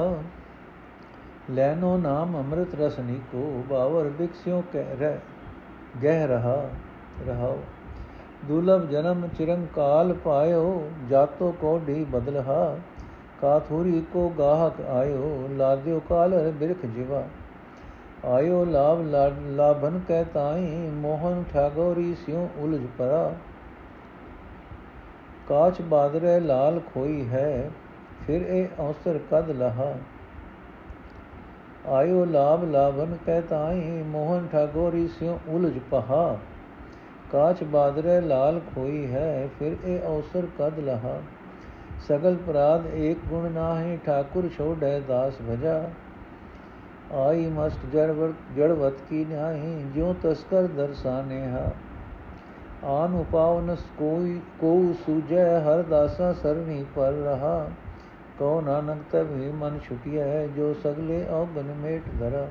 ਲੈਨੋ 1.52 1.98
ਨਾਮ 1.98 2.36
ਅੰਮ੍ਰਿਤ 2.38 2.76
ਰਸ 2.76 3.00
ਨੀਕੋ 3.00 3.64
ਬਾਵਰ 3.70 4.08
ਵਿਕਸਿਓ 4.20 4.64
ਕਹਿ 4.74 4.96
ਰਹਿ 5.00 5.18
ਗਹਿ 6.04 6.28
ਰਹਾ 6.28 6.56
ਰਹਾਓ 7.28 7.58
ਦੁਲਭ 8.48 8.90
ਜਨਮ 8.90 9.28
ਚਿਰੰਕਾਲ 9.28 10.14
ਪਾਇਓ 10.14 10.82
ਜਾਤੋ 11.10 11.52
ਕੋ 11.62 11.78
ਢੀ 11.88 12.04
ਬਦਲਹਾ 12.04 12.76
ਕਾਥੂਰੀ 13.42 14.02
ਕੋ 14.14 14.28
ਗਾਹਕ 14.30 14.82
ਆਇਓ 14.90 15.48
ਲਾਦਿਓ 15.52 16.00
ਕਾਲਰ 16.00 16.52
ਬਿਰਖ 16.52 16.86
ਜਿਵਾ 16.86 17.24
ਆਇਓ 18.26 18.64
ਲਾਭ 18.66 19.02
ਲਾਭਨ 19.56 20.00
ਕਹਿ 20.08 20.26
ਤਾਈ 20.34 20.90
ਮੋਹਨ 20.92 21.44
ਠਾਗੋਰੀ 21.54 22.14
ਸਿਉ 22.16 22.48
ਉਲਝ 22.62 22.82
ਪਰਾ 22.98 23.32
ਕਾਚ 25.48 25.82
ਬਾਦਰੇ 25.82 26.40
ਲਾਲ 26.40 26.80
ਖੋਈ 26.94 27.30
ਹੈ, 27.30 27.70
ਫਿਰ 28.28 28.42
ਇਹ 28.42 28.82
ਔਸਰ 28.82 29.20
ਕਦ 29.32 29.50
ਲਹਾ। 29.50 29.94
ਆਇਓ 31.88 32.26
ਲਾਭ 32.26 32.64
ਲਾਭਨ 32.64 33.18
ਕਹਿ 33.26 33.42
ਤਾਈ, 33.42 34.04
ਮੋਹਨ 34.06 34.48
ਠਾਗੋਰੀ 34.52 35.08
ਸਿਉ 35.08 35.40
ਉਲਝ 35.48 35.80
ਪਹਾ। 35.92 36.38
ਕਾਚ 37.32 37.64
ਬਾਦਰੇ 37.64 38.22
ਲਾਲ 38.22 38.62
ਖੋਈ 38.76 39.12
ਹੈ, 39.12 39.50
ਫਿਰ 39.60 39.76
ਇਹ 39.86 40.02
ਔਸਰ 40.02 40.48
ਕਦ 40.60 40.80
ਲਹਾ। 40.80 41.20
ਸਗਲ 42.08 42.36
ਪ੍ਰਾਦ 42.36 42.86
ਏਕ 42.94 43.18
ਗੁਣ 43.30 43.52
ਨਾਹੀ, 43.52 43.98
ਠਾਕੁਰ 44.06 44.50
ਛੋੜੈ 44.58 45.00
ਦਾਸ 45.00 45.34
ਭਜਾ। 45.50 45.84
ਆਈ 47.14 47.46
ਮਸਤ 47.46 47.86
ਜੜਵਤ 47.94 48.58
ਜੜਵਤ 48.58 48.94
ਕੀ 49.10 49.26
ਨਾਹੀ, 49.26 49.86
ਜਿਉ 49.94 50.16
ਤਸਕਰ 50.24 50.64
ਦਰਸਾਨੇ 50.64 51.48
ਹਾ 51.48 51.72
ਆਨ 52.88 53.14
ਉਪਾਵਨ 53.16 53.76
ਕੋਈ 53.98 54.40
ਕੋ 54.60 54.94
ਸੂਜੈ 55.06 55.60
ਹਰ 55.60 55.82
ਦਾਸਾ 55.82 56.32
ਸਰਣੀ 56.34 56.86
ਪਰ 56.96 57.12
ਰਹਾ 57.12 57.70
ਕੋ 58.40 58.62
ਨਾਨਕ 58.62 59.04
ਤਬੀ 59.12 59.52
ਮਨ 59.52 59.80
ਛੁਟਿਆ 59.80 60.46
ਜੋ 60.48 60.74
ਸਗਲੇ 60.74 61.26
ਔਗਨ 61.30 61.74
ਮੇਟ 61.82 62.10
ਧਰਾ 62.20 62.48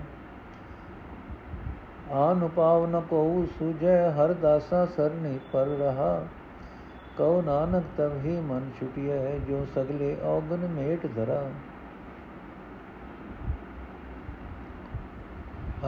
ਆਨ 2.12 2.42
ਉਪਾਵਨ 2.42 3.00
ਕੋ 3.00 3.46
ਸੂਜੈ 3.58 4.10
ਹਰ 4.10 4.32
ਦਾਸਾ 4.32 4.84
ਸਰਣੀ 4.86 5.38
ਪਰ 5.52 5.66
ਰਹਾ 5.80 6.24
ਕਉ 7.16 7.42
ਨਾਨਕ 7.42 7.84
ਤਬ 7.96 8.24
ਹੀ 8.24 8.40
ਮਨ 8.40 8.70
ਛੁਟਿਐ 8.80 9.38
ਜੋ 9.38 9.64
ਸਗਲੇ 9.74 10.16
ਔਗਨ 10.24 10.66
ਮੇਟ 10.66 11.06
ਧਰਾ 11.06 11.42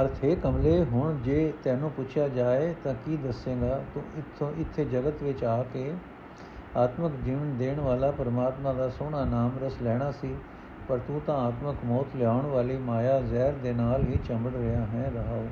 ਅਰਥ 0.01 0.25
ਹੈ 0.25 0.35
ਕਮਲੇ, 0.35 0.85
ਹੁਣ 0.85 1.17
ਜੇ 1.17 1.53
ਤੈਨੂੰ 1.65 1.91
ਪੁੱਛਿਆ 1.91 2.29
ਜਾਏ 2.29 2.75
ਤਾਂ 2.85 2.95
ਕੀ 2.95 3.17
ਦੱਸੇਗਾ? 3.17 3.83
ਤੂੰ 3.95 4.03
ਇੱਥੋਂ, 4.19 4.51
ਇੱਥੇ 4.59 4.85
ਜਗਤ 4.85 5.23
ਵਿੱਚ 5.23 5.45
ਆ 5.45 5.63
ਕੇ 5.63 5.93
ਆਤਮਿਕ 6.77 7.13
ਜੀਵਨ 7.25 7.57
ਦੇਣ 7.59 7.81
ਵਾਲਾ 7.81 8.11
ਪਰਮਾਤਮਾ 8.11 8.73
ਦਾ 8.73 8.89
ਸੋਹਣਾ 8.89 9.25
ਨਾਮ 9.25 9.53
ਰਸ 9.63 9.83
ਲੈਣਾ 9.83 10.11
ਸੀ, 10.11 10.35
ਪਰ 10.89 10.99
ਤੂੰ 10.99 11.21
ਤਾਂ 11.27 11.37
ਆਤਮਿਕ 11.37 11.85
ਮੌਤ 11.85 12.17
ਲਿਆਉਣ 12.17 12.47
ਵਾਲੀ 12.47 12.77
ਮਾਇਆ 12.79 13.21
ਜ਼ਹਿਰ 13.21 13.53
ਦੇ 13.53 13.73
ਨਾਲ 13.73 14.03
ਹੀ 14.03 14.19
ਚੰਬੜ 14.29 14.55
ਰਿਹਾ 14.57 14.85
ਹੈ, 14.87 15.13
ਰਹਾਓ। 15.15 15.47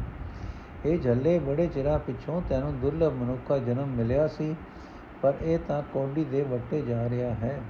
ਇਹ 0.85 0.99
ਝੱਲੇ 0.99 1.39
ਬੜੇ 1.39 1.67
ਚਿਰਾਂ 1.67 1.99
ਪਿੱਛੋਂ 1.99 2.43
ਤੈਨੂੰ 2.49 2.81
ਦੁਰਲਭ 2.81 3.13
ਮਨੁੱਖਾ 3.13 3.59
ਜਨਮ 3.59 3.89
ਮਿਲਿਆ 3.89 4.27
ਸੀ, 4.27 4.55
ਪਰ 5.23 5.35
ਇਹ 5.43 5.59
ਤਾਂ 5.69 5.83
ਕੌਡੀ 5.95 6.25
ਦੇ 6.25 6.43
ਵੱਟੇ 6.43 6.81
ਜਾ 6.83 7.09
ਰਿਹਾ 7.09 7.35
ਹੈ। 7.35 7.61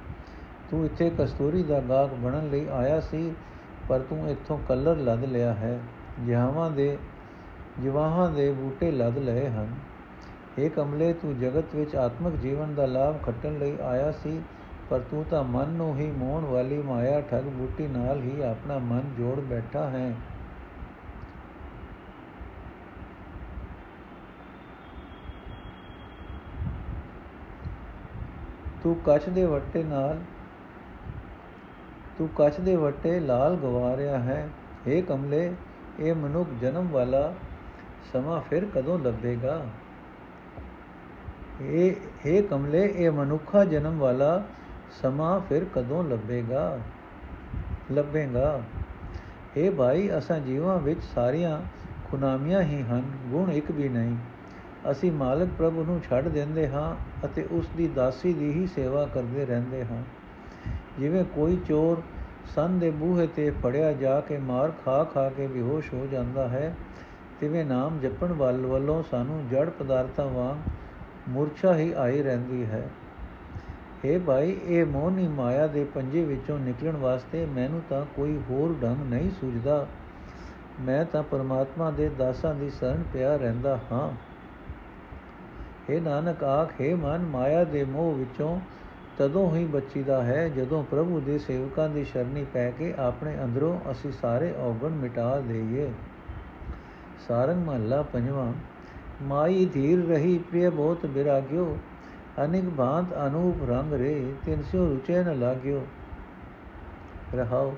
ਤੂੰ 0.71 0.85
ਇੱਥੇ 0.85 1.11
ਕਸਤੂਰੀ 1.19 1.63
ਦਾ 1.63 1.81
ਗਾਗ 1.81 2.11
ਬਣਨ 2.11 2.51
ਲਈ 2.51 2.67
ਆਇਆ 2.73 3.01
ਸੀ, 3.01 3.35
ਪਰ 3.89 4.01
ਤੂੰ 4.01 4.29
ਇੱਥੋਂ 4.31 4.59
ਕਲਰ 4.69 4.97
ਲੱਦ 4.97 5.25
ਲਿਆ 5.25 5.55
ਹੈ। 5.55 5.79
ਜਿਹਾਵਾਂ 6.21 6.71
ਦੇ 6.71 6.99
ਜਿਵਾਹਾਂ 7.79 8.31
ਦੇ 8.31 8.53
ਬੂਟੇ 8.53 8.91
ਲੱਦ 8.91 9.19
ਲਏ 9.19 9.49
ਹਨ। 9.49 9.75
ਇਹ 10.59 10.71
ਕਮਲੇ, 10.71 11.13
ਤੂੰ 11.13 11.39
ਜਗਤ 11.39 11.75
ਵਿੱਚ 11.75 11.97
ਆਤਮਿਕ 11.97 12.35
ਜੀਵਨ 12.35 12.75
ਦਾ 12.75 12.87
ਲਾਭ 12.87 13.23
ਖੱਟਣ 13.23 13.59
ਲਈ 13.59 13.77
ਆਇਆ 13.83 14.13
ਸੀ, 14.13 14.43
ਪਰ 14.91 15.01
ਤੂੰ 15.01 15.25
ਤਾਂ 15.25 15.45
ਮਨ 15.45 15.69
ਨੂੰ 15.69 15.97
ਹੀ 15.97 16.11
ਮੋਹਣ 16.11 16.45
ਵਾਲੀ 16.45 16.83
ਮਾਇਆ 16.83 17.21
ਠੱਗ 17.21 17.45
ਬੂਟੀ 17.45 17.87
ਨਾਲ 17.87 18.21
ਹੀ 18.21 18.43
ਆਪਣਾ 18.43 18.79
ਮਨ 18.79 19.03
ਜੋੜ 19.19 19.41
ਬੈਠਾ 19.41 19.89
ਹੈ। 19.91 20.15
ਤੂੰ 28.83 28.95
ਕੱਚ 28.95 29.29
ਦੇ 29.29 29.45
ਵੱਟੇ 29.45 29.83
ਨਾਲ, 29.83 30.21
ਤੂੰ 32.19 32.29
ਕੱਚ 32.29 32.61
ਦੇ 32.61 32.77
ਵੱਟੇ 32.77 33.21
ਲਾਲ 33.21 33.57
ਗਵਾ 33.57 33.97
ਰਿਹਾ 33.97 34.19
ਹੈ। 34.19 34.49
ਏ 34.89 35.03
ਕਮਲੇ 35.03 35.53
ਇਹ 36.01 36.15
ਮਨੁੱਖ 36.15 36.51
ਜਨਮ 36.61 36.89
ਵਾਲਾ 36.89 37.35
ਸਮਾਂ 38.13 38.41
ਫਿਰ 38.41 38.65
ਕਦੋਂ 38.65 38.99
ਲੱਭੇਗਾ? 38.99 39.67
ਇਹ 41.61 41.95
ਇਹ 42.27 42.43
ਕਮਲੇ, 42.43 42.93
ਇਹ 42.97 43.11
ਮਨੁੱਖਾ 43.11 43.65
ਜਨਮ 43.65 43.99
ਵਾਲਾ 43.99 44.45
ਸਮਾਂ 45.03 45.41
ਫਿਰ 45.41 45.65
ਕਦੋਂ 45.65 46.05
ਲੱਭੇਗਾ? 46.05 46.79
ਲੱਭੇਗਾ। 47.93 48.63
ਇਹ 49.57 49.71
ਭਾਈ, 49.71 50.19
ਅਸਾਂ 50.19 50.39
ਜੀਵਾਂ 50.39 50.79
ਵਿੱਚ 50.79 51.05
ਸਾਰੀਆਂ 51.15 51.61
ਖੁਨਾਮੀਆਂ 52.11 52.61
ਹੀ 52.61 52.83
ਹਨ, 52.83 53.03
ਗੁਣ 53.27 53.53
ਇੱਕ 53.53 53.71
ਵੀ 53.71 53.89
ਨਹੀਂ। 53.89 54.17
ਅਸੀਂ 54.91 55.13
ਮਾਲਕ 55.13 55.49
ਪ੍ਰਭੂ 55.59 55.85
ਨੂੰ 55.85 56.01
ਛੱਡ 56.11 56.29
ਦਿੰਦੇ 56.29 56.69
ਹਾਂ 56.69 56.97
ਅਤੇ 57.27 57.49
ਉਸ 57.51 57.69
ਦੀ 57.77 57.89
ਦਾਸੀ 57.89 58.33
ਦੀ 58.33 58.53
ਹੀ 58.53 58.67
ਸੇਵਾ 58.67 59.07
ਕਰਦੇ 59.07 59.47
ਰਹਿੰਦੇ 59.47 59.85
ਹਾਂ। 59.85 60.03
ਜਿਵੇਂ 60.99 61.25
ਕੋਈ 61.25 61.57
ਚੋਰ 61.57 62.03
ਸੰਨ 62.47 62.79
ਦੇ 62.79 62.91
ਬੂਹੇ 62.91 63.27
ਤੇ 63.27 63.51
ਫੜਿਆ 63.51 63.93
ਜਾ 63.93 64.21
ਕੇ 64.21 64.39
ਮਾਰ 64.39 64.73
ਖਾ 64.85 65.05
ਖਾ 65.05 65.29
ਕੇ 65.29 65.47
ਬੇਹੋਸ਼ 65.47 65.95
ਹੋ 65.95 66.09
ਜਾਂਦਾ 66.13 66.49
ਹੈ। 66.49 66.75
ਤਿਵੇਂ 67.41 67.65
ਨਾਮ 67.65 68.01
ਜਪਣ 68.01 68.33
ਵੱਲ 68.33 68.67
ਵੱਲੋਂ 68.67 69.03
ਸਾਨੂੰ 69.11 69.49
ਜੜ 69.49 69.71
ਪਦਾਰਥਾਂ 69.71 70.27
ਵਾਂਗ 70.27 70.57
ਮੂਰਛਾ 71.29 71.75
ਹੀ 71.75 71.93
ਆਈ 71.93 72.23
ਰਹਿੰਦੀ 72.23 72.67
ਹੈ। 72.67 72.89
ਏ 74.05 74.19
ਭਾਈ, 74.19 74.61
ਇਹ 74.65 74.87
ਮੋਹਨੀ 74.87 75.29
ਮਾਇਆ 75.29 75.67
ਦੇ 75.67 75.85
ਪੰਜੇ 75.85 76.25
ਵਿੱਚੋਂ 76.25 76.59
ਨਿਕਲਣ 76.59 76.97
ਵਾਸਤੇ 76.97 77.47
ਮੈਨੂੰ 77.47 77.83
ਤਾਂ 77.91 78.07
ਕੋਈ 78.17 78.41
ਹੋਰ 78.51 78.75
ਢੰਗ 78.83 79.13
ਨਹੀਂ 79.13 79.31
ਸੂਝਦਾ। 79.31 79.87
ਮੈਂ 80.81 81.05
ਤਾਂ 81.05 81.23
ਪਰਮਾਤਮਾ 81.23 81.91
ਦੇ 81.91 82.09
ਦਾਸਾਂ 82.09 82.55
ਦੀ 82.55 82.71
ਸ਼ਰਨ 82.71 83.05
ਪਿਆ 83.13 83.37
ਰਹਿੰਦਾ 83.37 83.79
ਹਾਂ। 83.93 84.13
हे 85.91 86.03
ਨਾਨਕ 86.03 86.45
ਆਖੇ 86.45 86.95
ਮਨ, 86.95 87.19
ਮਾਇਆ 87.19 87.65
ਦੇ 87.65 87.85
ਮੋਹ 87.85 88.15
ਵਿੱਚੋਂ 88.15 88.61
ਤਦੋਂ 89.19 89.55
ਹੀ 89.57 89.65
ਬਚੀਦਾ 89.65 90.23
ਹੈ 90.23 90.49
ਜਦੋਂ 90.49 90.85
ਪ੍ਰਭੂ 90.85 91.21
ਦੇ 91.21 91.39
ਸੇਵਕਾਂ 91.39 91.89
ਦੀ 91.89 92.05
ਸ਼ਰਣੀ 92.05 92.45
ਪੈ 92.45 92.71
ਕੇ 92.71 92.95
ਆਪਣੇ 92.99 93.37
ਅੰਦਰੋਂ 93.45 93.79
ਅਸੀਂ 93.91 94.13
ਸਾਰੇ 94.13 94.53
ਔਗਣ 94.59 94.89
ਮਿਟਾ 94.89 95.41
ਦੇਈਏ 95.41 95.91
ਸਾਰੰਗ 97.29 97.67
ਮਹੱਲਾ 97.67 98.03
ਪੰਜਵਾਂ, 98.03 98.53
ਮਾਈ 99.23 99.65
ਧੀਰ 99.67 100.07
ਰਹੀ 100.07 100.39
ਪ੍ਰਿਯ 100.39 100.71
ਬਹੁਤ 100.71 101.07
ਬਿਰਾਗਿਓ, 101.07 101.79
ਅਨਿਕ 102.45 102.65
ਭਾਂਤ 102.77 103.07
ਅਨੂਪ 103.27 103.71
ਰੰਗ 103.71 103.93
ਰੇ, 103.93 104.35
ਤਿਨ 104.45 104.63
ਸਿਓ 104.63 104.89
ਰੁਚੇ 104.89 105.23
ਨ 105.25 105.39
ਲਾਗਿਓ। 105.39 105.87
ਰਹਾਓ, 107.35 107.77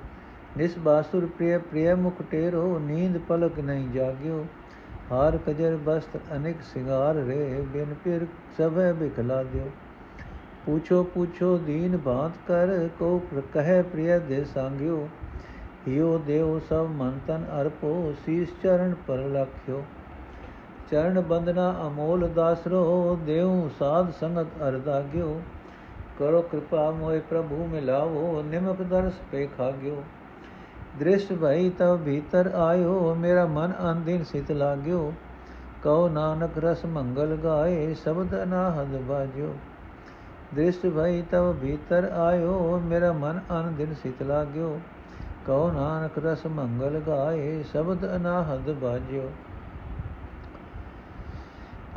ਨਿਸ 0.56 0.78
ਬਾਸੁਰ 0.78 1.26
ਪ੍ਰਿਯ 1.26 1.58
ਪ੍ਰਿਯ 1.58 1.94
ਮੁਖ 1.94 2.22
ਟੇਰੋ, 2.30 2.78
ਨੀਂਦ 2.78 3.18
ਪਲਕ 3.18 3.58
ਨਹੀਂ 3.58 3.88
ਜਾਗਿਓ। 3.88 4.46
ਹਾਰ 5.12 5.38
ਕਜਰ 5.46 5.76
ਬਸਤ 5.76 6.16
ਅਨੇਕ 6.36 6.56
ਸਿੰਗਾਰ 6.62 7.14
ਰੇ, 7.14 7.64
ਬਿਨ 7.72 7.94
ਪਿਰ 8.04 8.26
ਸਭੈ 8.58 8.92
ਬਿਖਲਾ 8.92 9.42
ਦਿਓ। 9.42 9.70
ਪੁੱਛੋ 10.66 11.02
ਪੁੱਛੋ 11.04 11.56
ਦੀਨ 11.58 11.96
ਬਾਤ 11.96 12.32
ਕਰ 12.46 12.88
ਕੋ 12.98 13.20
ਕਹੈ 13.54 13.80
ਪ੍ਰਿਯ 13.84 14.18
ਦੇ 14.18 14.44
ਸੰਗਿਓ 14.44 15.06
ਹਿਓ 15.88 16.16
ਦੇਵ 16.18 16.58
ਸਭ 16.68 16.86
ਮਨ 16.92 17.18
ਤਨ 17.26 17.44
ਅਰਪੋ 17.52 18.12
ਸੀਸ 18.24 18.52
ਚਰਨ 18.62 18.94
ਪਰ 19.06 19.18
ਲਖਿਓ 19.28 19.82
ਚਰਨ 20.90 21.20
ਬੰਦਨਾ 21.22 21.70
ਅਮੋਲ 21.86 22.28
ਦਾਸਰੋ 22.28 23.16
ਦੇਉ 23.26 23.68
ਸਾਧ 23.78 24.10
ਸੰਗਤ 24.10 24.62
ਅਰਦਾਗਿਓ 24.62 25.40
ਕਰੋ 26.18 26.40
ਕਿਰਪਾ 26.42 26.90
ਮੋਹਿ 26.92 27.20
ਪ੍ਰਭੂ 27.20 27.66
ਮਿਲਾਵੋ 27.66 28.42
ਨਿਮਕ 28.42 28.82
ਦਰਸ 28.82 29.20
ਪੇ 29.32 29.46
ਖਾਗਿਓ 29.56 30.02
ਦ੍ਰਿਸ਼ 30.98 31.32
ਭਈ 31.34 31.70
ਤਬ 31.78 32.04
ਭੀਤਰ 32.04 32.50
ਆਇਓ 32.58 33.14
ਮੇਰਾ 33.14 33.44
ਮਨ 33.46 33.72
ਅੰਦਿਨ 33.90 34.24
ਸਿਤ 34.24 34.50
ਲਾਗਿਓ 34.52 35.12
ਕਉ 35.82 36.08
ਨਾਨਕ 36.08 36.58
ਰਸ 36.58 36.84
ਮੰਗਲ 36.86 37.36
ਗਾਏ 37.36 37.94
ਸ਼ਬਦ 37.94 38.42
ਅਨਾਹਦ 38.42 38.96
ਬਾਜਿਓ 39.02 39.54
ਦ੍ਰਿਸ਼ਟ 40.54 40.86
ਭਈ 40.86 41.22
ਤਵ 41.22 41.52
ਭੀਤਰ 41.52 42.04
ਆਇਓ, 42.04 42.80
ਮੇਰਾ 42.84 43.12
ਮਨ 43.12 43.40
ਅਨ 43.52 43.74
ਦਿਨ 43.74 43.94
ਸਿਤ 43.94 44.22
ਲਾਗਿਓ। 44.22 44.80
ਕਉ 45.46 45.70
ਨਾਨਕ 45.70 46.24
ਰਸ 46.26 46.46
ਮੰਗਲ 46.46 47.00
ਗਾਏ, 47.06 47.62
ਸ਼ਬਦ 47.62 48.16
ਅਨਾਹਦ 48.16 48.70
ਬਾਜਿਓ। 48.72 49.30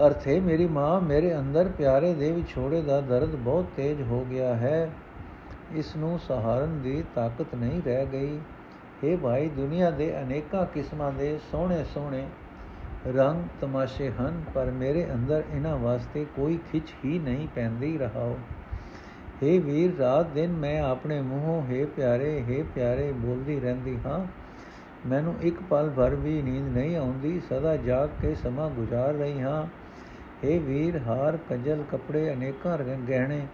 ਅਰਥੇ, 0.07 0.39
ਮੇਰੀ 0.39 0.67
ਮਾਂ, 0.67 1.01
ਮੇਰੇ 1.01 1.37
ਅੰਦਰ 1.37 1.69
ਪਿਆਰੇ 1.77 2.13
ਦੇ 2.13 2.31
ਵਿਛੋੜੇ 2.31 2.81
ਦਾ 2.81 3.01
ਦਰਦ 3.01 3.35
ਬਹੁਤ 3.35 3.65
ਤੇਜ਼ 3.75 4.01
ਹੋ 4.01 4.25
ਗਿਆ 4.29 4.55
ਹੈ। 4.55 4.89
ਇਸ 5.75 5.95
ਨੂੰ 5.95 6.19
ਸਹਾਰਨ 6.19 6.81
ਦੀ 6.81 7.03
ਤਾਕਤ 7.15 7.55
ਨਹੀਂ 7.55 7.81
ਰਹਿ 7.81 8.05
ਗਈ। 8.05 8.39
ਇਹ 9.03 9.17
ਭਾਈ, 9.17 9.49
ਦੁਨੀਆ 9.49 9.91
ਦੇ 9.91 10.21
ਅਨੇਕਾਂ 10.21 10.65
ਕਿਸਮਾਂ 10.65 11.11
ਦੇ 11.11 11.39
ਸੋਹਣੇ 11.51 11.83
ਸੋਹਣੇ 11.83 12.27
ਰੰਗ 13.08 13.44
ਤਮਾਸ਼ੇ 13.60 14.10
ਹਨ 14.10 14.42
ਪਰ 14.54 14.70
ਮੇਰੇ 14.70 15.06
ਅੰਦਰ 15.14 15.42
ਇਹਨਾਂ 15.54 15.76
ਵਾਸਤੇ 15.76 16.24
ਕੋਈ 16.36 16.58
ਖਿੱਚ 16.72 16.92
ਹੀ 17.04 17.18
ਨਹੀਂ 17.18 17.48
ਪੈਂਦੀ 17.54 17.96
ਰਹਾਓ 17.98 18.36
हे 19.42 19.58
ਵੀਰ 19.62 19.96
ਰਾਤ 19.98 20.26
ਦਿਨ 20.26 20.52
ਮੈਂ 20.56 20.80
ਆਪਣੇ 20.82 21.20
ਮੂੰਹੋਂ 21.20 21.60
हे 21.62 21.86
ਪਿਆਰੇ 21.86 22.44
हे 22.48 22.62
ਪਿਆਰੇ 22.74 23.10
ਬੋਲਦੀ 23.12 23.58
ਰਹਿੰਦੀ 23.60 23.96
ਹਾਂ 24.06 24.18
ਮੈਨੂੰ 25.06 25.34
ਇੱਕ 25.42 25.62
ਪਲ 25.70 25.90
ਭਰ 25.90 26.14
ਵੀ 26.14 26.40
ਨੀਂਦ 26.42 26.68
ਨਹੀਂ 26.68 26.96
ਆਉਂਦੀ 26.96 27.40
ਸਦਾ 27.50 27.76
ਜਾਗ 27.76 28.08
ਕੇ 28.20 28.34
ਸਮਾਂ 28.34 28.68
ਗੁਜ਼ਾਰ 28.70 29.14
ਰਹੀ 29.14 29.40
ਹਾਂ 29.40 29.64
हे 30.44 30.58
ਵੀਰ 30.60 30.98
ਹਾਰ 31.06 31.38
ਕਜਲ 31.50 31.82
ਕਪੜੇ 31.92 32.32
ਅਨੇਕਾਂ 32.32 32.78
ਗਹਿਣੇ 32.78 33.46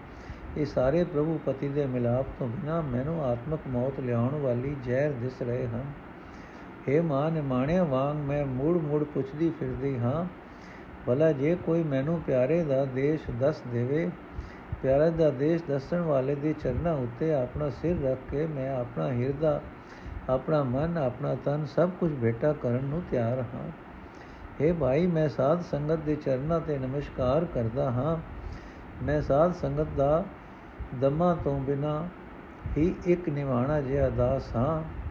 ਇਹ 0.56 0.66
ਸਾਰੇ 0.66 1.02
ਪ੍ਰਭੂ 1.04 1.38
ਪਤੀ 1.46 1.68
ਦੇ 1.68 1.86
ਮਿਲਾਪ 1.86 2.26
ਤੋਂ 2.38 2.48
ਬਿਨਾ 2.48 2.80
ਮੈਨੂੰ 2.80 3.22
ਆਤਮਕ 3.24 3.66
ਮੌਤ 3.68 4.00
ਲਿਆਉਣ 4.00 4.34
ਵਾਲੀ 4.34 4.74
ਜ਼ਹਿਰ 4.84 5.12
ਦਿਸ 5.12 5.42
ਰਹੇ 5.42 5.66
ਹਨ 5.66 5.84
हे 6.89 7.03
ਮਾਂ 7.03 7.31
ਨੇ 7.31 7.41
ਮਾਣਿਆ 7.41 7.83
ਵਾਂਗ 7.83 8.17
ਮੈਂ 8.17 8.45
ਮੂੜ 8.45 8.77
ਮੂੜ 8.77 9.03
ਪੁੱਛਦੀ 9.03 9.49
ਫਿਰਦੀ 9.49 9.99
ਹਾਂ, 9.99 10.25
ਭਲਾ 11.05 11.31
ਜੇ 11.31 11.55
ਕੋਈ 11.55 11.83
ਮੈਨੂੰ 11.83 12.21
ਪਿਆਰੇ 12.21 12.63
ਦਾ 12.63 12.85
ਦੇਸ਼ 12.85 13.31
ਦੱਸ 13.31 13.61
ਦੇਵੇ, 13.73 14.09
ਪਿਆਰੇ 14.81 15.11
ਦਾ 15.11 15.29
ਦੇਸ਼ 15.29 15.63
ਦੱਸਣ 15.67 16.01
ਵਾਲੇ 16.01 16.35
ਦੇ 16.35 16.53
ਚਰਨਾਂ 16.53 16.93
ਉੱਤੇ 16.93 17.33
ਆਪਣਾ 17.33 17.69
ਸਿਰ 17.69 18.01
ਰੱਖ 18.03 18.17
ਕੇ 18.31 18.47
ਮੈਂ 18.47 18.75
ਆਪਣਾ 18.75 19.11
ਹਿਰਦਾ, 19.11 19.61
ਆਪਣਾ 20.29 20.63
ਮਨ, 20.63 20.97
ਆਪਣਾ 20.97 21.35
ਤਨ 21.35 21.65
ਸਭ 21.65 21.89
ਕੁਝ 21.99 22.11
ਭੇਟਾ 22.21 22.53
ਕਰਨ 22.53 22.83
ਨੂੰ 22.83 23.01
ਤਿਆਰ 23.11 23.39
ਹਾਂ। 23.39 23.69
हे 24.61 24.73
ਭਾਈ, 24.73 25.07
ਮੈਂ 25.07 25.29
ਸਾਧ 25.29 25.61
ਸੰਗਤ 25.61 25.99
ਦੇ 25.99 26.15
ਚਰਨਾਂ 26.15 26.59
ਤੇ 26.59 26.77
ਨਮਸਕਾਰ 26.77 27.45
ਕਰਦਾ 27.45 27.91
ਹਾਂ। 27.91 28.17
ਮੈਂ 29.03 29.21
ਸਾਧ 29.21 29.53
ਸੰਗਤ 29.53 29.87
ਦਾ 29.97 30.23
ਦਮਾ 31.01 31.37
ਤੋਂ 31.43 31.59
ਬਿਨਾ 31.59 32.07
ਹੀ 32.77 32.95
ਇੱਕ 33.05 33.29
ਨਿਵਾਣਾ 33.29 33.81
ਜਿਹਾ 33.81 34.09
ਦਾਸ 34.09 34.55
ਹਾਂ। 34.55 35.02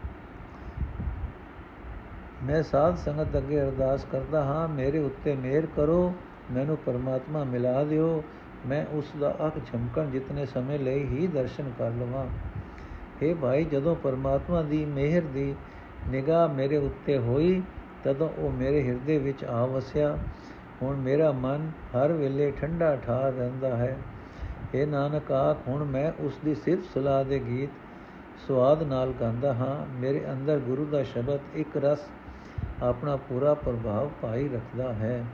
ਮੈਂ 2.43 2.63
ਸਾਧ 2.63 2.95
ਸੰਗਤ 2.95 3.37
ਅੱਗੇ 3.37 3.61
ਅਰਦਾਸ 3.61 4.05
ਕਰਦਾ 4.11 4.43
ਹਾਂ, 4.43 4.67
ਮੇਰੇ 4.67 4.99
ਉੱਤੇ 4.99 5.35
ਮਿਹਰ 5.35 5.65
ਕਰੋ, 5.75 6.13
ਮੈਨੂੰ 6.51 6.77
ਪਰਮਾਤਮਾ 6.77 7.43
ਮਿਲਾ 7.43 7.83
ਦਿਓ। 7.83 8.23
ਮੈਂ 8.65 8.85
ਉਸ 8.91 9.05
ਦਾ 9.19 9.35
ਅੱਖ 9.45 9.57
ਝਮਕਣ 9.57 10.09
ਜਿਤਨੇ 10.09 10.45
ਸਮੇਂ 10.45 10.79
ਲਈ 10.79 11.03
ਹੀ 11.03 11.27
ਦਰਸ਼ਨ 11.27 11.71
ਕਰ 11.79 11.89
ਲਵਾਂ। 11.89 12.25
हे 13.21 13.35
ਭਾਈ, 13.35 13.63
ਜਦੋਂ 13.63 13.95
ਪਰਮਾਤਮਾ 13.95 14.61
ਦੀ 14.61 14.85
ਮਿਹਰ 14.85 15.21
ਦੀ 15.21 15.55
ਨਿਗਾਹ 16.07 16.47
ਮੇਰੇ 16.47 16.77
ਉੱਤੇ 16.77 17.17
ਹੋਈ, 17.17 17.61
ਤਦੋਂ 18.03 18.29
ਉਹ 18.37 18.51
ਮੇਰੇ 18.51 18.87
ਹਿਰਦੇ 18.87 19.17
ਵਿੱਚ 19.17 19.45
ਆ 19.45 19.65
ਵਸਿਆ। 19.65 20.17
ਹੁਣ 20.81 20.95
ਮੇਰਾ 20.95 21.31
ਮਨ 21.31 21.71
ਹਰ 21.95 22.11
ਵੇਲੇ 22.11 22.51
ਠੰਡਾ 22.51 22.95
ਠਾਰ 22.95 23.33
ਰਹਿੰਦਾ 23.33 23.77
ਹੈ। 23.77 23.97
ਇਹ 24.73 24.87
ਨਾਨਕ, 24.87 25.31
ਆਖ, 25.31 25.57
ਹੁਣ 25.67 25.83
ਮੈਂ 25.83 26.11
ਉਸ 26.19 26.39
ਦੀ 26.45 26.55
ਸਿਰਫ 26.55 26.93
ਸਲਾਹ 26.93 27.25
ਦੇ 27.25 27.39
ਗੀਤ 27.39 27.69
ਸਵਾਦ 28.47 28.83
ਨਾਲ 28.83 29.13
ਗਾਉਂਦਾ 29.19 29.53
ਹਾਂ। 29.53 29.99
ਮੇਰੇ 29.99 30.31
ਅੰਦਰ 30.31 30.59
ਗੁਰੂ 30.59 30.85
ਦਾ 30.85 31.03
ਸ਼ਬਦ 31.03 31.39
ਇੱਕ 31.53 31.77
ਰਸ 31.77 31.99
ਆਪਣਾ 32.83 33.15
ਪੂਰਾ 33.15 33.53
ਪ੍ਰਭਾਵ 33.53 34.09
ਪਾਈ 34.21 34.49
ਰੱਖਦਾ 34.49 34.93
ਹੈ। 34.93 35.25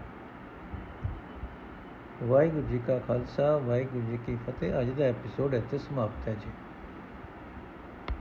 ਵਾਹਿਗੁਰੂ 2.23 2.67
ਜੀ 2.67 2.79
ਕਾ 2.87 2.99
ਖਾਲਸਾ, 2.99 3.57
ਵਾਹਿਗੁਰੂ 3.57 4.05
ਜੀ 4.05 4.19
ਕੀ 4.25 4.37
ਫਤਿਹ। 4.47 4.81
ਅੱਜ 4.81 4.89
ਦਾ 4.89 5.03
ਐਪੀਸੋਡ 5.03 5.53
ਇੱਥੇ 5.53 5.77
ਸਮਾਪਤ 5.77 6.27
ਹੈ 6.27 6.33
ਜੀ। 6.33 6.68